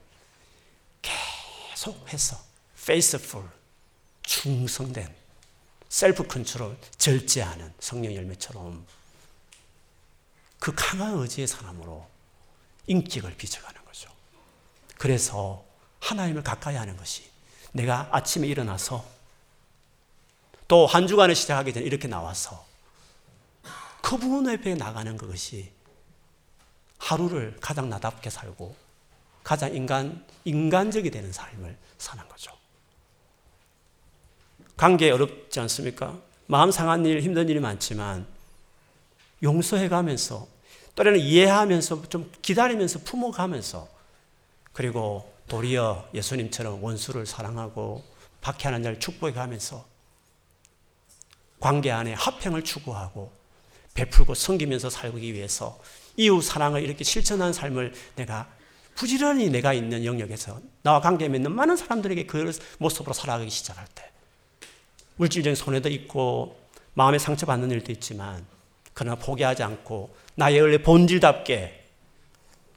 [1.02, 2.38] 계속 해서
[2.76, 3.46] faithful
[4.22, 5.14] 충성된
[5.90, 8.86] 셀프 컨트롤 절제하는 성령 열매처럼
[10.58, 12.08] 그 강한 의지의 사람으로
[12.86, 14.10] 인격을 비춰가는 거죠.
[14.96, 15.62] 그래서
[16.00, 17.28] 하나님을 가까이 하는 것이
[17.72, 19.04] 내가 아침에 일어나서
[20.66, 22.66] 또 한 주간을 시작하기 전에 이렇게 나와서
[24.00, 25.75] 그분 앞에 나가는 것이
[26.98, 28.74] 하루를 가장 나답게 살고
[29.42, 32.52] 가장 인간, 인간적이 되는 삶을 사는 거죠.
[34.76, 36.18] 관계 어렵지 않습니까?
[36.46, 38.26] 마음 상한 일, 힘든 일이 많지만
[39.42, 40.46] 용서해 가면서
[40.94, 43.88] 또래는 이해하면서 좀 기다리면서 품어가면서
[44.72, 48.02] 그리고 도리어 예수님처럼 원수를 사랑하고
[48.40, 49.86] 박해하는 자를 축복해 가면서
[51.60, 53.32] 관계 안에 합평을 추구하고
[53.94, 55.78] 베풀고 섬기면서 살기 위해서
[56.16, 58.48] 이웃 사랑을 이렇게 실천한 삶을 내가
[58.94, 64.10] 부지런히 내가 있는 영역에서 나와 관계 맺는 많은 사람들에게 그 모습으로 살아가기 시작할 때
[65.16, 66.58] 물질적인 손해도 있고
[66.94, 68.44] 마음에 상처받는 일도 있지만
[68.94, 71.84] 그러나 포기하지 않고 나의 원래 본질답게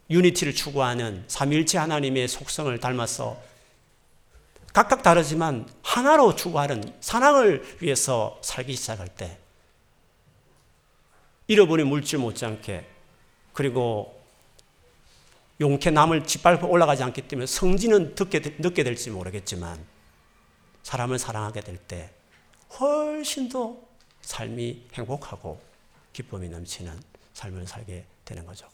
[0.09, 3.41] 유니티를 추구하는 삼일체 하나님의 속성을 닮아서
[4.73, 9.37] 각각 다르지만 하나로 추구하는 사랑을 위해서 살기 시작할 때
[11.47, 12.98] 잃어버린 물질 못지않게
[13.59, 14.17] 그리고
[15.59, 19.85] 용케 남을 짓밟고 올라가지 않기 때문에 성진은 늦게, 늦게 될지 모르겠지만
[20.83, 22.09] 사람을 사랑하게 될 때
[22.79, 23.75] 훨씬 더
[24.21, 25.59] 삶이 행복하고
[26.13, 26.97] 기쁨이 넘치는
[27.33, 28.65] 삶을 살게 되는 거죠.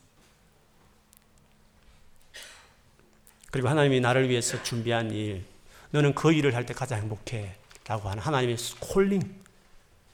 [3.49, 5.43] 그리고 하나님이 나를 위해서 준비한 일,
[5.89, 7.55] 너는 그 일을 할 때 가장 행복해.
[7.87, 9.41] 라고 하는 하나님의 콜링.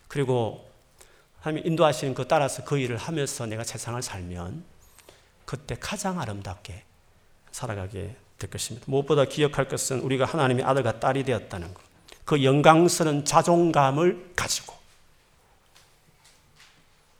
[0.07, 0.70] 그리고
[1.41, 4.63] 하나님이 인도하시는 그 따라서 그 일을 하면서 내가 세상을 살면
[5.45, 6.84] 그때 가장 아름답게
[7.51, 8.86] 살아가게 될 것입니다.
[8.88, 11.84] 무엇보다 기억할 것은 우리가 하나님의 아들과 딸이 되었다는 것.
[12.25, 14.75] 그 영광스러운 자존감을 가지고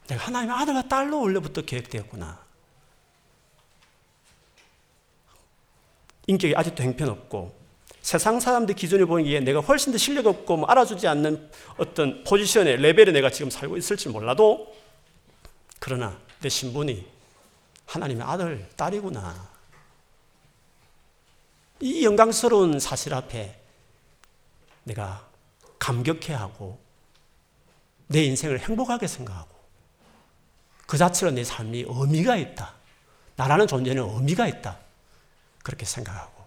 [0.08, 2.40] 내가 하나님의 아들과 딸로 원래부터 계획되었구나.
[6.28, 7.61] 인격이 아직도 행편없고
[8.02, 13.12] 세상 사람들 기준에 보기에 내가 훨씬 더 실력 없고 뭐 알아주지 않는 어떤 포지션의 레벨에
[13.12, 14.76] 내가 지금 살고 있을지 몰라도
[15.80, 17.08] 그러나 내 신분이
[17.86, 19.50] 하나님의 아들, 딸이구나.
[21.82, 23.60] 이 영광스러운 사실 앞에
[24.84, 25.28] 내가
[25.80, 26.80] 감격해 하고
[28.08, 29.50] 내 인생을 행복하게 생각하고
[30.88, 32.74] 그 자체로 내 삶이 의미가 있다.
[33.36, 34.78] 나라는 존재는 의미가 있다.
[35.64, 36.41] 그렇게 생각하고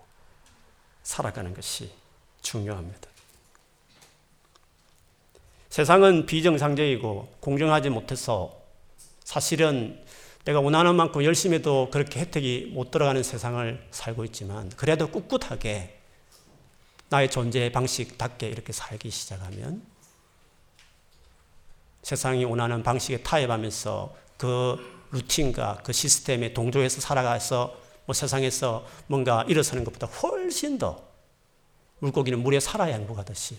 [1.04, 1.92] 살아가는 것이
[2.42, 3.08] 중요합니다.
[5.68, 8.60] 세상은 비정상적이고 공정하지 못해서
[9.22, 10.02] 사실은
[10.44, 15.98] 내가 원하는 만큼 열심히 해도 그렇게 혜택이 못 들어가는 세상을 살고 있지만 그래도 꿋꿋하게
[17.08, 19.82] 나의 존재 방식답게 이렇게 살기 시작하면
[22.02, 30.06] 세상이 원하는 방식에 타협하면서 그 루틴과 그 시스템에 동조해서 살아가서 뭐 세상에서 뭔가 일어서는 것보다
[30.06, 31.02] 훨씬 더
[32.00, 33.58] 물고기는 물에 살아야 행복하듯이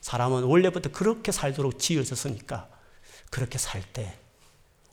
[0.00, 2.68] 사람은 원래부터 그렇게 살도록 지어졌으니까
[3.30, 4.16] 그렇게 살 때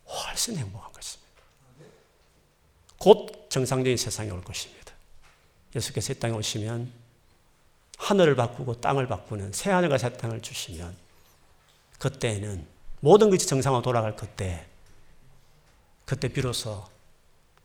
[0.08, 1.32] 훨씬 행복한 것입니다.
[2.97, 4.93] 곧 정상적인 세상이 올 것입니다.
[5.75, 6.91] 예수께서 이 땅에 오시면
[7.97, 10.95] 하늘을 바꾸고 땅을 바꾸는 새 하늘과 새 땅을 주시면
[11.99, 12.65] 그때는
[12.99, 14.65] 모든 것이 정상으로 돌아갈 그때
[16.06, 16.86] 그때 비로소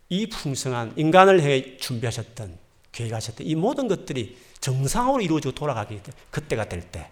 [0.08, 2.58] 이 풍성한 인간을 향해 준비하셨던
[2.92, 7.10] 계획하셨던 이 모든 것들이 정상으로 이루어지고 돌아가기 그때가 될 때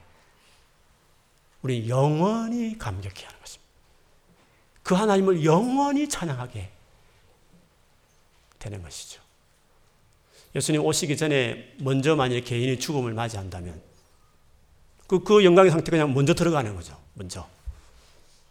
[1.67, 3.73] 우리 영원히 감격해 하는 것입니다.
[4.85, 6.71] 그 하나님을 영원히 찬양하게
[8.61, 9.21] 되는 것이죠.
[10.55, 13.83] 예수님 오시기 전에 먼저 만약 개인이 죽음을 맞이한다면
[15.09, 16.97] 그, 그 영광의 상태 그냥 먼저 들어가는 거죠.
[17.15, 17.49] 먼저.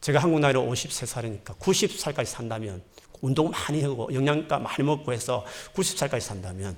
[0.02, 2.84] 제가 한국 나이로 53살이니까 90살까지 산다면
[3.22, 6.76] 운동 많이 하고 영양가 많이 먹고 해서 90살까지 산다면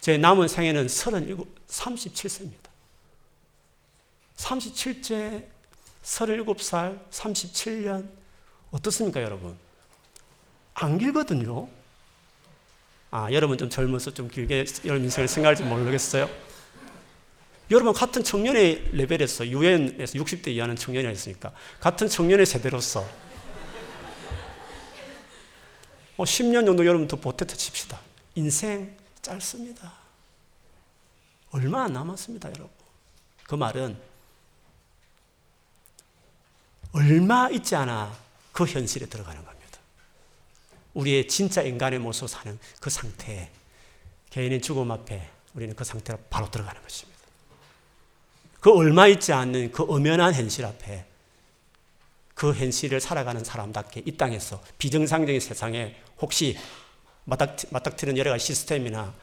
[0.00, 1.36] 제 남은 생애는 37,
[1.68, 2.72] 37세입니다.
[4.36, 5.44] 37째,
[6.02, 8.08] 37살, 37년.
[8.72, 9.56] 어떻습니까, 여러분?
[10.74, 11.68] 안 길거든요.
[13.10, 16.28] 아, 여러분 좀 젊어서 좀 길게 여러분 인생을 생각할지 모르겠어요.
[17.70, 23.06] 여러분 같은 청년의 레벨에서 유엔에서 60대 이하는 청년이 있으니까 같은 청년의 세대로서
[26.22, 27.98] 뭐 10년 정도 여러분 더 보태터 칩시다.
[28.36, 29.92] 인생 짧습니다.
[31.50, 32.70] 얼마 안 남았습니다, 여러분.
[33.42, 33.98] 그 말은
[36.92, 38.16] 얼마 있지 않아
[38.52, 39.80] 그 현실에 들어가는 겁니다.
[40.94, 43.50] 우리의 진짜 인간의 모습 사는 그 상태에
[44.30, 47.18] 개인의 죽음 앞에 우리는 그 상태로 바로 들어가는 것입니다.
[48.60, 51.04] 그 얼마 있지 않는 그 엄연한 현실 앞에
[52.42, 56.58] 그 현실을 살아가는 사람답게 이 땅에서 비정상적인 세상에 혹시
[57.24, 59.14] 맞닥뜨는 여러 가지 시스템이나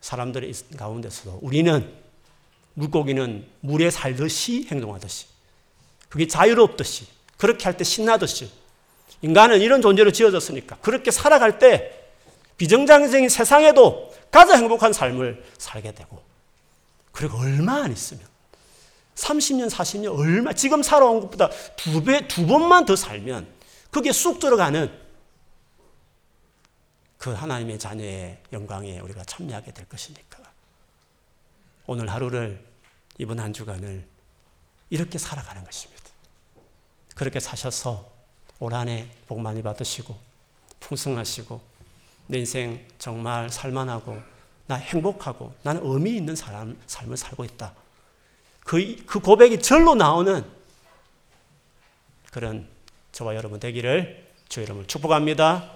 [0.00, 1.92] 사람들의 가운데서도 우리는
[2.74, 5.26] 물고기는 물에 살듯이 행동하듯이
[6.08, 7.08] 그게 자유롭듯이
[7.38, 8.48] 그렇게 할 때 신나듯이
[9.22, 11.90] 인간은 이런 존재로 지어졌으니까 그렇게 살아갈 때
[12.56, 16.22] 비정상적인 세상에도 가장 행복한 삶을 살게 되고
[17.10, 18.22] 그리고 얼마 안 있으면
[19.20, 23.46] 30년, 40년 얼마 지금 살아온 것보다 두 배, 두 번만 더 살면
[23.90, 24.98] 그게 쑥 들어가는
[27.18, 30.40] 그 하나님의 자녀의 영광에 우리가 참여하게 될 것이니까.
[31.86, 32.64] 오늘 하루를
[33.18, 34.06] 이번 한 주간을
[34.88, 36.02] 이렇게 살아가는 것입니다.
[37.14, 38.10] 그렇게 사셔서
[38.58, 40.16] 올 한해 복 많이 받으시고
[40.80, 41.60] 풍성하시고
[42.28, 44.16] 내 인생 정말 살만하고
[44.66, 47.74] 나 행복하고 나는 의미 있는 사람 삶을 살고 있다.
[48.70, 50.44] 그, 그 고백이 절로 나오는
[52.30, 52.68] 그런
[53.10, 55.72] 저와 여러분 되기를 주 이름을 축복합니다.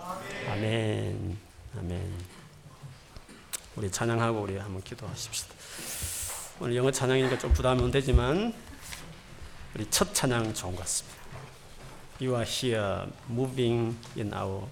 [0.49, 1.37] 아멘.
[1.77, 2.25] 아멘.
[3.75, 5.53] 우리 찬양하고 우리 한번 기도하십시다.
[6.61, 8.55] 오늘 영어 찬양이니까 좀 부담은 되지만
[9.75, 11.19] 우리 첫 찬양 좋은 것 같습니다.
[12.21, 14.69] You are here moving in our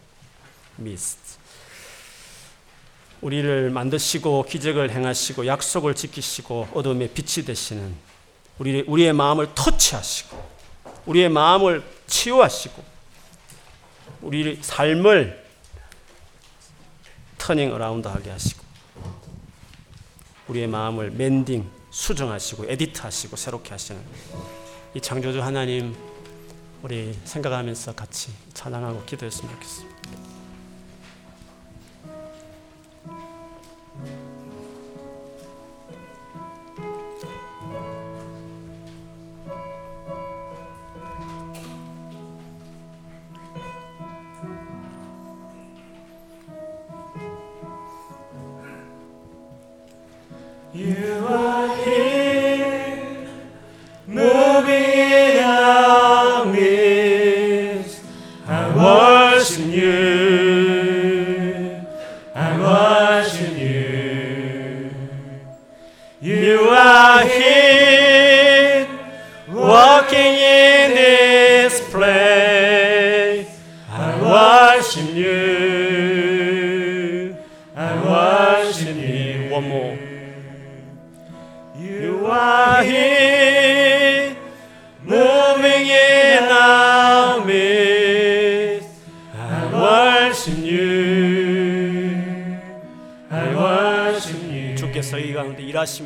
[0.78, 1.40] midst.
[3.20, 8.11] 우리를 만드시고 기적을 행하시고 약속을 지키시고 어둠의 빛이 되시는
[8.62, 10.40] 우리 우리의 마음을 터치하시고
[11.06, 12.84] 우리의 마음을 치유하시고
[14.20, 15.44] 우리 삶을
[17.38, 18.62] turning around 하게 하시고
[20.46, 24.00] 우리의 마음을 mending 수정하시고 edit하시고 새롭게 하시는
[24.94, 25.96] 이 창조주 하나님
[26.84, 29.91] 우리 생각하면서 같이 찬양하고 기도했으면 좋겠습니다.
[50.74, 51.71] You are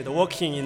[0.04, 0.65] 가운데 일하십니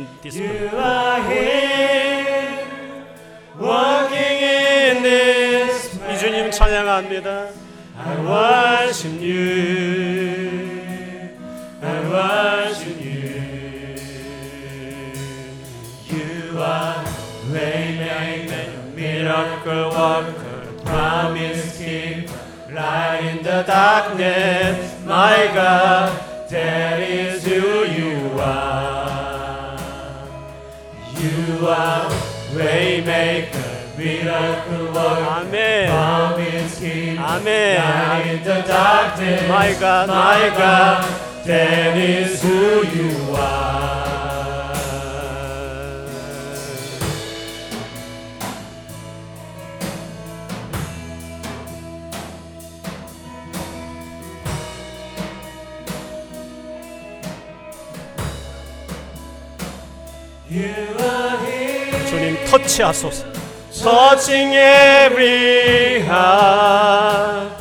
[62.90, 63.24] 하소서.
[63.72, 67.52] Touching every heart,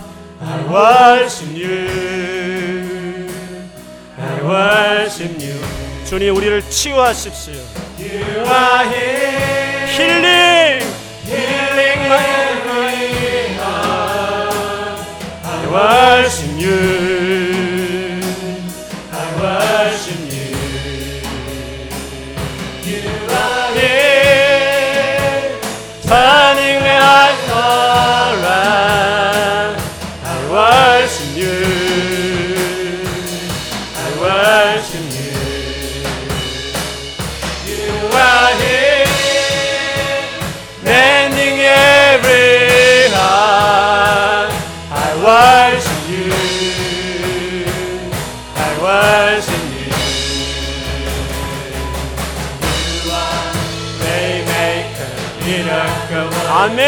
[0.41, 3.29] I worship you.
[4.17, 5.55] I worship you.
[6.05, 7.53] 주님 우리를 치유하십시오.
[7.99, 10.83] You are here, healing,
[11.25, 15.05] healing every heart.
[15.45, 17.18] I worship you.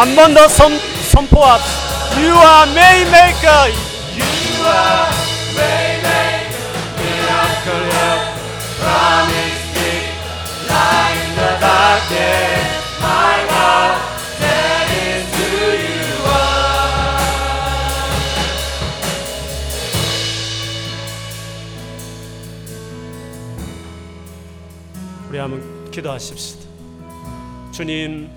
[0.00, 2.16] 한 번 더 선포합시다.
[2.16, 3.68] You are Maymaker.
[4.16, 5.12] You are
[5.56, 6.56] Waymaker.
[6.96, 8.40] Miracle worker.
[8.80, 10.72] Promise keeper.
[10.72, 12.64] Light in the darkness.
[13.04, 13.92] My God,
[14.40, 15.52] that is who
[15.84, 17.20] you are.
[25.28, 26.60] 우리 한번 기도하십시다.
[27.72, 28.30] 주님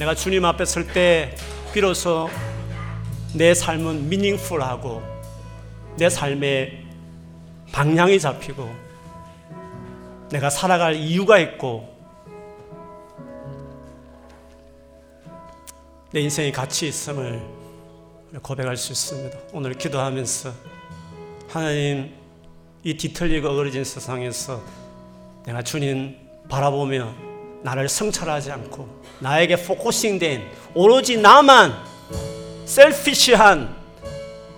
[0.00, 1.36] 내가 주님 앞에 설 때
[1.74, 2.30] 비로소
[3.34, 5.02] 내 삶은 미닝풀하고
[5.98, 6.86] 내 삶의
[7.70, 8.66] 방향이 잡히고
[10.30, 11.86] 내가 살아갈 이유가 있고
[16.12, 17.42] 내 인생에 가치 있음을
[18.40, 19.38] 고백할 수 있습니다.
[19.52, 20.50] 오늘 기도하면서
[21.46, 22.14] 하나님
[22.82, 24.62] 이 뒤틀리고 어그러진 세상에서
[25.44, 26.16] 내가 주님
[26.48, 27.29] 바라보며
[27.62, 28.88] 나를 성찰하지 않고
[29.18, 30.42] 나에게 focusing된
[30.74, 31.74] 오로지 나만
[32.64, 33.74] selfish한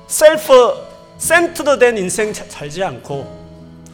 [0.07, 3.43] self-centered된 인생 살지 않고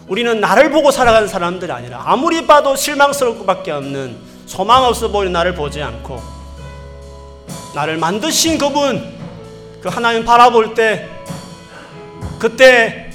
[0.09, 5.54] 우리는 나를 보고 살아가는 사람들이 아니라 아무리 봐도 실망스러울 것밖에 없는 소망 없어 보이는 나를
[5.54, 6.20] 보지 않고
[7.74, 9.16] 나를 만드신 그분
[9.82, 11.09] 그 하나님 바라볼 때
[12.38, 13.07] 그때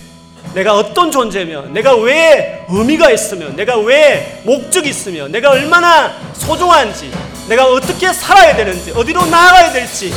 [0.53, 7.11] 내가 어떤 존재며 내가 왜 의미가 있으며 내가 왜 목적이 있으며 내가 얼마나 소중한지
[7.47, 10.13] 내가 어떻게 살아야 되는지 어디로 나아가야 될지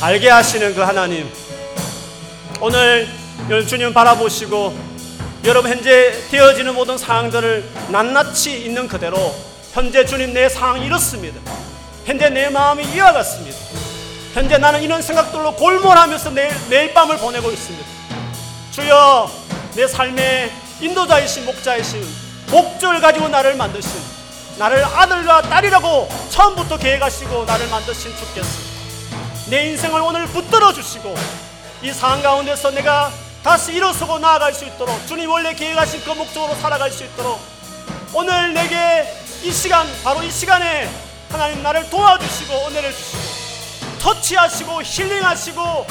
[0.00, 1.28] 알게 하시는 그 하나님.
[2.60, 3.08] 오늘
[3.66, 4.92] 주님 바라보시고
[5.44, 9.34] 여러분 현재 되어지는 모든 상황들을 낱낱이 있는 그대로
[9.72, 11.40] 현재 주님 내 상황이 이렇습니다.
[12.04, 13.58] 현재 내 마음이 이와 같습니다.
[14.34, 18.01] 현재 나는 이런 생각들로 골몰하면서 내일, 내일 밤을 보내고 있습니다
[18.72, 19.30] 주여
[19.74, 20.50] 내 삶의
[20.80, 22.02] 인도자이신 목자이신
[22.50, 23.90] 목적을 가지고 나를 만드신
[24.56, 28.48] 나를 아들과 딸이라고 처음부터 계획하시고 나를 만드신 주께서
[29.50, 31.14] 내 인생을 오늘 붙들어 주시고
[31.82, 33.12] 이 상황 가운데서 내가
[33.42, 37.40] 다시 일어서고 나아갈 수 있도록 주님 원래 계획하신 그 목적으로 살아갈 수 있도록
[38.14, 39.06] 오늘 내게
[39.42, 40.88] 이 시간 바로 이 시간에
[41.28, 43.22] 하나님 나를 도와주시고 은혜를 주시고
[44.00, 45.86] 터치하시고 힐링하시고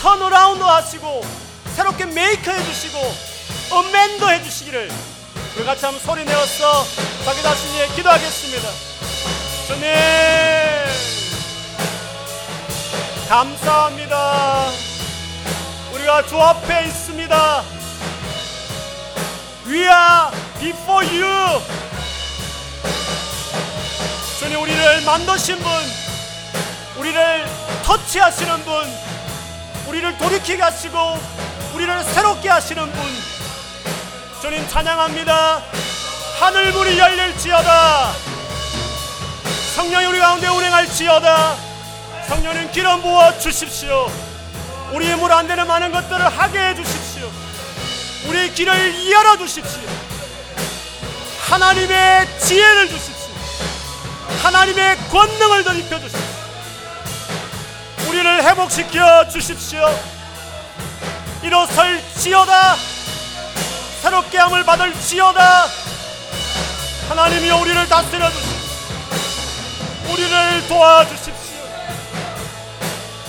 [0.00, 1.43] turn around 하시고
[1.74, 2.98] 새롭게 make 해주시고
[3.70, 4.90] amend도 해 주시기를
[5.56, 6.84] 우리 같이 한번 소리 내어서
[7.24, 8.68] 자기 자신이 기도하겠습니다.
[9.66, 9.84] 주님!
[13.28, 14.70] 감사합니다.
[15.94, 17.64] 우리가 주 앞에 있습니다.
[19.66, 21.62] We are before you.
[24.38, 25.72] 주님 우리를 만드신 분
[26.98, 27.46] 우리를
[27.84, 28.74] 터치하시는 분
[29.88, 30.98] 우리를 돌이키게 하시고
[31.74, 33.02] 우리를 새롭게 하시는 분.
[34.40, 35.62] 주님 찬양합니다.
[36.38, 38.12] 하늘 문이 열릴지어다.
[39.74, 41.56] 성령이 우리 가운데 운행할지어다.
[42.28, 44.08] 성령님 기름 부어 주십시오.
[44.92, 47.28] 우리의 물안 되는 많은 것들을 하게 해 주십시오.
[48.28, 49.82] 우리의 길을 열어 주십시오.
[51.48, 53.34] 하나님의 지혜를 주십시오.
[54.42, 56.34] 하나님의 권능을 더 입혀 주십시오.
[58.08, 60.13] 우리를 회복시켜 주십시오
[61.44, 62.76] 일어설지어다.
[64.00, 65.66] 새롭게 함을 받을지어다.
[67.08, 70.12] 하나님이 우리를 다스려 주십시오.
[70.12, 71.34] 우리를 도와주십시오.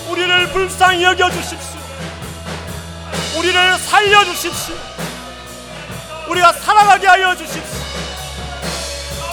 [0.08, 1.78] 우리를 불쌍히 여겨 주십시오.
[3.36, 4.74] 우리를 살려 주십시오.
[6.28, 7.62] 우리가 살아가게 하여 주십시오.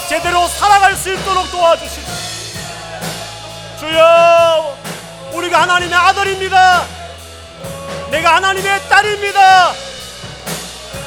[0.09, 2.13] 제대로 살아갈 수 있도록 도와주십시오.
[3.79, 4.77] 주여
[5.33, 7.02] 우리가 하나님의 아들입니다
[8.13, 9.73] 내가 하나님의 딸입니다.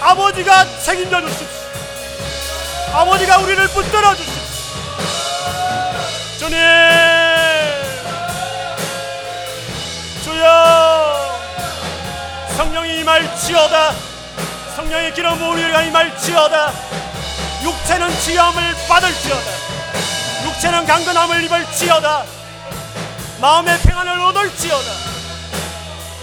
[0.00, 1.46] 아버지가 책임져 주십시오.
[2.92, 4.42] 아버지가 우리를 붙들어 주십시오.
[6.40, 6.58] 주님,
[10.24, 11.38] 주여,
[12.56, 13.94] 성령이 임할지어다.
[14.74, 16.72] 성령의 기름 우리가 임할지어다.
[17.62, 19.50] 육체는 지함을 받을지어다.
[20.44, 22.24] 육체는 강건함을 입을지어다.
[23.40, 25.15] 마음의 평안을 얻을지어다.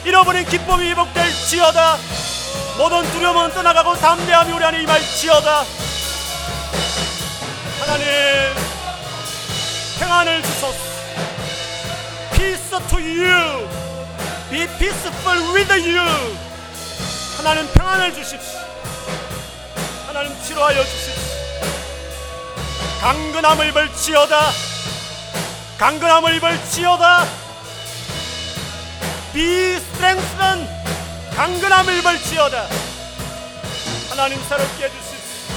[0.05, 1.97] 잃어버린 기쁨이 회복될 지어다.
[2.77, 5.63] 모든 두려움은 떠나가고 담대함이 우리 안에 임할 지어다.
[7.79, 8.05] 하나님
[9.99, 10.77] 평안을 주소서.
[12.33, 13.69] Peace to you.
[14.49, 16.37] Be peaceful with you.
[17.37, 18.59] 하나님 평안을 주십시오.
[20.07, 21.23] 하나님 치료하여 주십시오.
[23.01, 24.51] 강근함을 입을 지어다.
[25.77, 27.42] 강근함을 입을 지어다
[29.34, 30.69] Be strengthened
[31.36, 32.67] 강근함을 입을지어다.
[34.09, 35.55] 하나님 새롭게 해주십시오.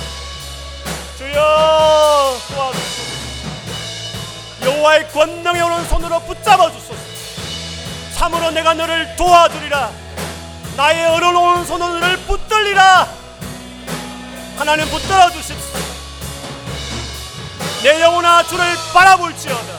[1.19, 3.07] 주여 도와주소서.
[4.65, 6.95] 여호와의 권능에 오는 손으로 붙잡아 주소서.
[8.15, 9.91] 참으로 내가 너를 도와주리라.
[10.79, 13.09] 나의 어려운 손으로 너를 붙들리라.
[14.57, 15.79] 하나님 붙들어 주십시오.
[17.83, 18.65] 내 영혼아 주를
[18.95, 19.77] 바라볼지어다.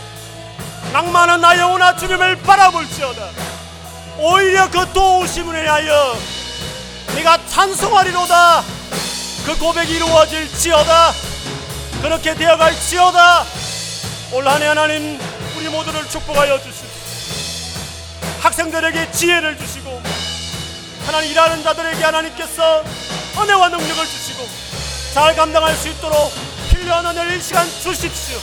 [0.94, 3.47] 낭만은 나 영혼아 주님을 바라볼지어다
[4.20, 6.18] 오히려 그 도우심을 인하여
[7.16, 8.64] 네가 찬송하리로다.
[9.46, 11.14] 그 고백이 이루어질지어다.
[12.02, 13.46] 그렇게 되어갈지어다.
[14.34, 15.20] 올 한해 하나님
[15.56, 16.88] 우리 모두를 축복하여 주시고
[18.42, 20.02] 학생들에게 지혜를 주시고
[21.06, 22.84] 하나님 일하는 자들에게 하나님께서
[23.40, 24.48] 은혜와 능력을 주시고
[25.14, 26.34] 잘 감당할 수 있도록
[26.70, 28.38] 필요한 은혜를 이 시간 주십시오.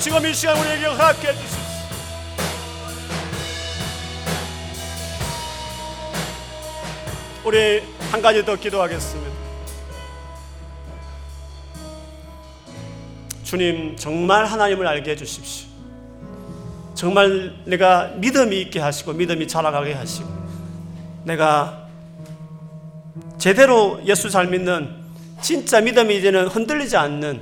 [0.00, 1.67] 지금 이 시간 우리에게 허락해 주십시오
[7.48, 9.30] 우리 한 가지 더 기도하겠습니다
[13.42, 15.66] 주님 정말 하나님을 알게 해주십시오.
[16.94, 20.28] 정말 내가 믿음이 있게 하시고 믿음이 자라가게 하시고
[21.24, 21.86] 내가
[23.38, 24.94] 제대로 예수 잘 믿는
[25.40, 27.40] 진짜 믿음이 이제는 흔들리지 않는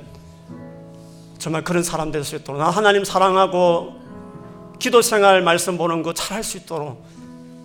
[1.37, 3.99] 정말 그런 사람 될 수 있도록 나 하나님 사랑하고
[4.79, 7.05] 기도 생활 말씀 보는 거 잘 할 수 있도록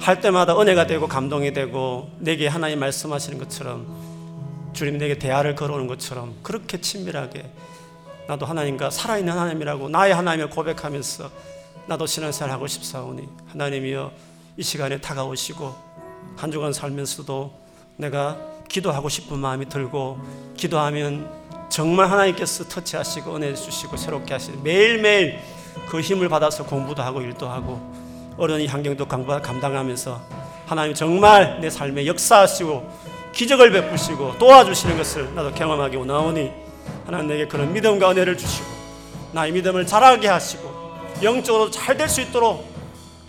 [0.03, 3.87] 할 때마다 은혜가 되고 감동이 되고 내게 하나님 말씀하시는 것처럼
[4.73, 7.49] 주님 내게 대화를 걸어오는 것처럼 그렇게 친밀하게
[8.27, 11.31] 나도 하나님과 살아있는 하나님이라고 나의 하나님을 고백하면서
[11.87, 14.11] 나도 신앙생활 하고 싶사오니 하나님이여
[14.57, 15.73] 이 시간에 다가오시고
[16.37, 17.53] 한 주간 살면서도
[17.97, 20.19] 내가 기도하고 싶은 마음이 들고
[20.57, 21.31] 기도하면
[21.69, 25.39] 정말 하나님께서 터치하시고 은혜 주시고 새롭게 하시는 매일매일
[25.89, 28.02] 그 힘을 받아서 공부도 하고 일도 하고
[28.37, 30.21] 어른이 환경도 감당하면서
[30.67, 33.03] 하나님 정말 내 삶에 역사하시고
[33.33, 36.51] 기적을 베푸시고 도와주시는 것을 나도 경험하기 원하오니
[37.07, 38.67] 하나님 내게 그런 믿음과 은혜를 주시고
[39.33, 42.71] 나의 믿음을 자라게 하시고 영적으로 잘 될 수 있도록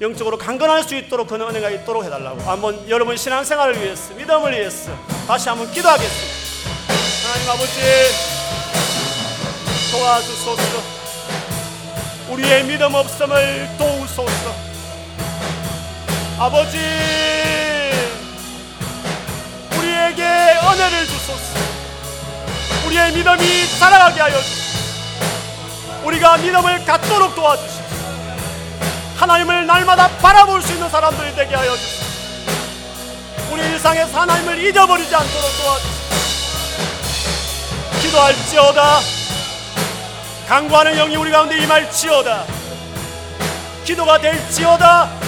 [0.02, 4.92] 영적으로 강건할 수 있도록 그런 은혜가 있도록 해달라고 한번 여러분 신앙생활을 위해서 믿음을 위해서
[5.28, 6.34] 다시 한번 기도하겠습니다.
[7.24, 7.80] 하나님 아버지
[9.92, 10.82] 도와주소서.
[12.32, 14.73] 우리의 믿음 없음을 도우소서
[16.40, 16.78] 아버지
[19.78, 21.60] 우리에게 은혜를 주소서.
[22.88, 26.02] 우리의 믿음이 자라가게 하여 주시옵소서.
[26.06, 27.84] 우리가 믿음을 갖도록 도와주시옵소서.
[29.18, 32.04] 하나님을 날마다 바라볼 수 있는 사람들이 되게 하여 주시옵소서.
[33.52, 36.04] 우리 일상에서 하나님을 잊어버리지 않도록 도와주시옵소서.
[38.02, 39.00] 기도할지어다.
[40.48, 42.44] 강구하는 영이 우리 가운데 임할지어다.
[43.86, 45.24] 기도가 될지어다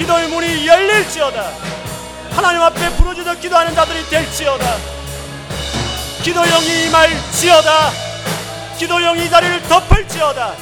[0.00, 1.50] 기도의 문이 열릴지어다.
[2.34, 4.76] 하나님 앞에 부르짖어 기도하는 자들이 될지어다.
[6.22, 7.90] 기도 영이 임할지어다.
[8.78, 10.54] 기도 영이 이 자리를 덮을지어다.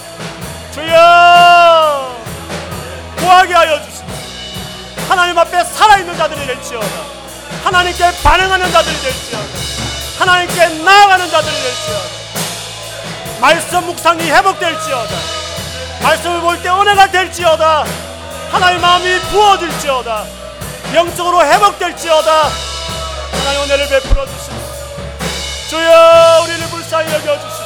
[0.74, 2.16] 주여
[3.18, 4.04] 구하게 하여 주시옵소서.
[5.08, 6.88] 하나님 앞에 살아있는 자들이 될지어다.
[7.62, 9.46] 하나님께 반응하는 자들이 될지어다.
[10.18, 12.08] 하나님께 나아가는 자들이 될지어다.
[13.40, 15.14] 말씀 묵상이 회복될지어다.
[16.02, 17.84] 말씀을 볼 때 은혜가 될지어다
[18.50, 20.24] 하나님 마음이 부어질지어다.
[20.94, 22.48] 영적으로 회복될지어다.
[23.32, 24.58] 하나님 은혜를 베풀어 주시옵소서
[25.68, 27.64] 주여 우리를 불쌍히 여겨주시옵소서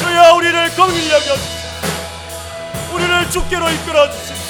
[0.00, 4.44] 주여 우리를 긍휼히 여겨주시옵소서 우리를 주께로 이끌어 주시옵소서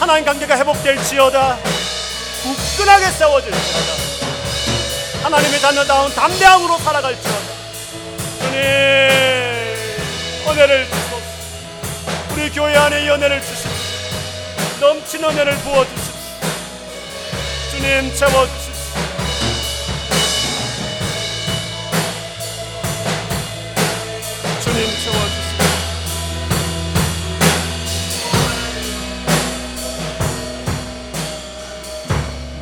[0.00, 1.58] 하나님 관계가 회복될지어다.
[2.42, 3.92] 굳건하게 세워질지어다.
[5.24, 7.38] 하나님의 자녀다운 담대함으로 살아갈지어다.
[8.40, 8.58] 주님
[10.48, 11.14] 은혜를 주소서.
[12.32, 13.73] 우리 교회 안에 이 은혜를 주시옵소서
[14.80, 16.14] 넘치는 은혜를 부어주시옵소서
[17.70, 18.74] 주님 채워주시옵소서
[24.62, 25.54] 주님 채워주시옵소서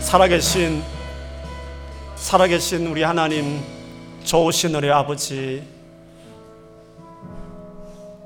[0.01, 0.83] 살아계신
[2.17, 3.63] 살아계신 우리 하나님
[4.25, 5.63] 좋으신 우리 아버지.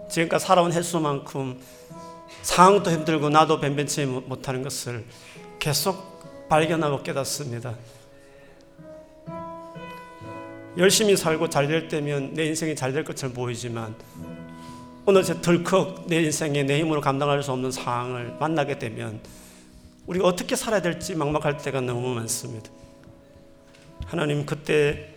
[0.09, 1.61] 지금까지 살아온 횟수만큼
[2.47, 5.05] 상황도 힘들고 나도 변변치 못하는 것을
[5.59, 7.75] 계속 발견하고 깨닫습니다.
[10.79, 13.97] 열심히 살고 잘 될 때면 내 인생이 잘 될 것처럼 보이지만
[15.07, 19.21] 어느새 덜컥 내 인생에 내 힘으로 감당할 수 없는 상황을 만나게 되면
[20.07, 22.71] 우리가 어떻게 살아야 될지 막막할 때가 너무 많습니다.
[24.07, 25.13] 하나님 그때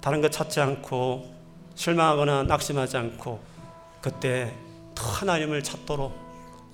[0.00, 1.30] 다른 것 찾지 않고
[1.74, 3.40] 실망하거나 낙심하지 않고
[4.00, 4.54] 그때
[4.94, 6.21] 더 하나님을 찾도록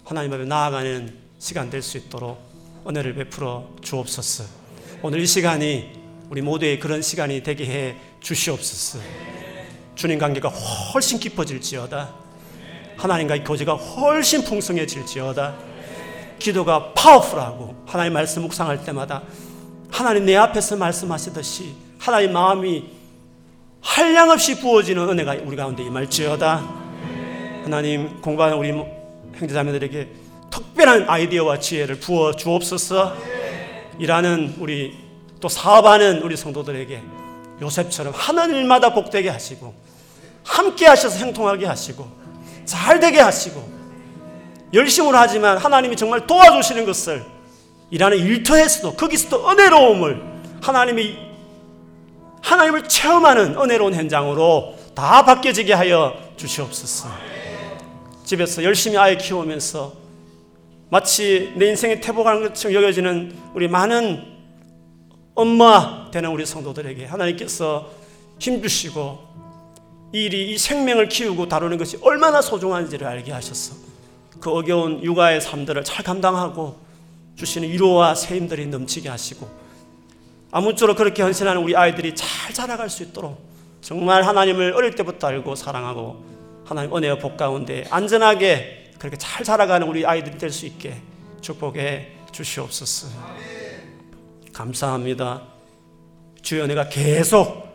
[0.08, 2.40] 하나님 앞에 나아가는 시간 될 수 있도록
[2.88, 4.44] 은혜를 베풀어 주옵소서.
[5.02, 5.92] 오늘 이 시간이
[6.30, 9.00] 우리 모두의 그런 시간이 되게 해 주시옵소서.
[9.94, 12.14] 주님 관계가 훨씬 깊어질지어다.
[12.96, 15.54] 하나님과의 교제가 훨씬 풍성해질지어다.
[16.38, 19.22] 기도가 파워풀하고 하나님 말씀 묵상할 때마다
[19.90, 22.84] 하나님 내 앞에서 말씀하시듯이 하나님 마음이
[23.82, 26.56] 한량없이 부어지는 은혜가 우리 가운데 임할지어다.
[27.64, 28.97] 하나님 공부하는 우리
[29.36, 30.08] 형제자매들에게
[30.50, 33.16] 특별한 아이디어와 지혜를 부어 주옵소서.
[33.98, 34.96] 일하는 우리
[35.40, 37.02] 또 사업하는 우리 성도들에게
[37.60, 39.74] 요셉처럼 하는 일마다 복되게 하시고
[40.44, 42.08] 함께 하셔서 형통하게 하시고
[42.64, 43.78] 잘 되게 하시고
[44.72, 47.24] 열심으로 하지만 하나님이 정말 도와주시는 것을
[47.90, 50.22] 일하는 일터에서도 거기서도 은혜로움을
[50.60, 51.16] 하나님이
[52.42, 57.08] 하나님을 체험하는 은혜로운 현장으로 다 바뀌어지게 하여 주시옵소서.
[58.28, 59.94] 집에서 열심히 아이 키우면서
[60.90, 64.22] 마치 내 인생의 태복하는 것처럼 여겨지는 우리 많은
[65.34, 67.90] 엄마 되는 우리 성도들에게 하나님께서
[68.38, 69.28] 힘주시고
[70.12, 73.76] 이 일이 이 생명을 키우고 다루는 것이 얼마나 소중한지를 알게 하셔서
[74.40, 76.78] 그 어려운 육아의 삶들을 잘 감당하고
[77.36, 79.48] 주시는 위로와 세임들이 넘치게 하시고
[80.50, 83.40] 아무쪼록 그렇게 헌신하는 우리 아이들이 잘 자라갈 수 있도록
[83.80, 86.37] 정말 하나님을 어릴 때부터 알고 사랑하고
[86.68, 91.00] 하나님 은혜와 복 가운데 안전하게 그렇게 잘 자라가는 우리 아이들이 될 수 있게
[91.40, 93.08] 축복해 주시옵소서.
[94.52, 95.42] 감사합니다.
[96.42, 97.68] 주의 은혜가 계속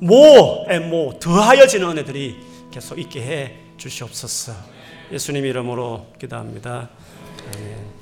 [0.00, 2.36] 모에 모 더하여지는 은혜들이
[2.70, 4.54] 계속 있게 해 주시옵소서.
[5.12, 6.88] 예수님 이름으로 기도합니다.
[7.54, 8.01] 아멘.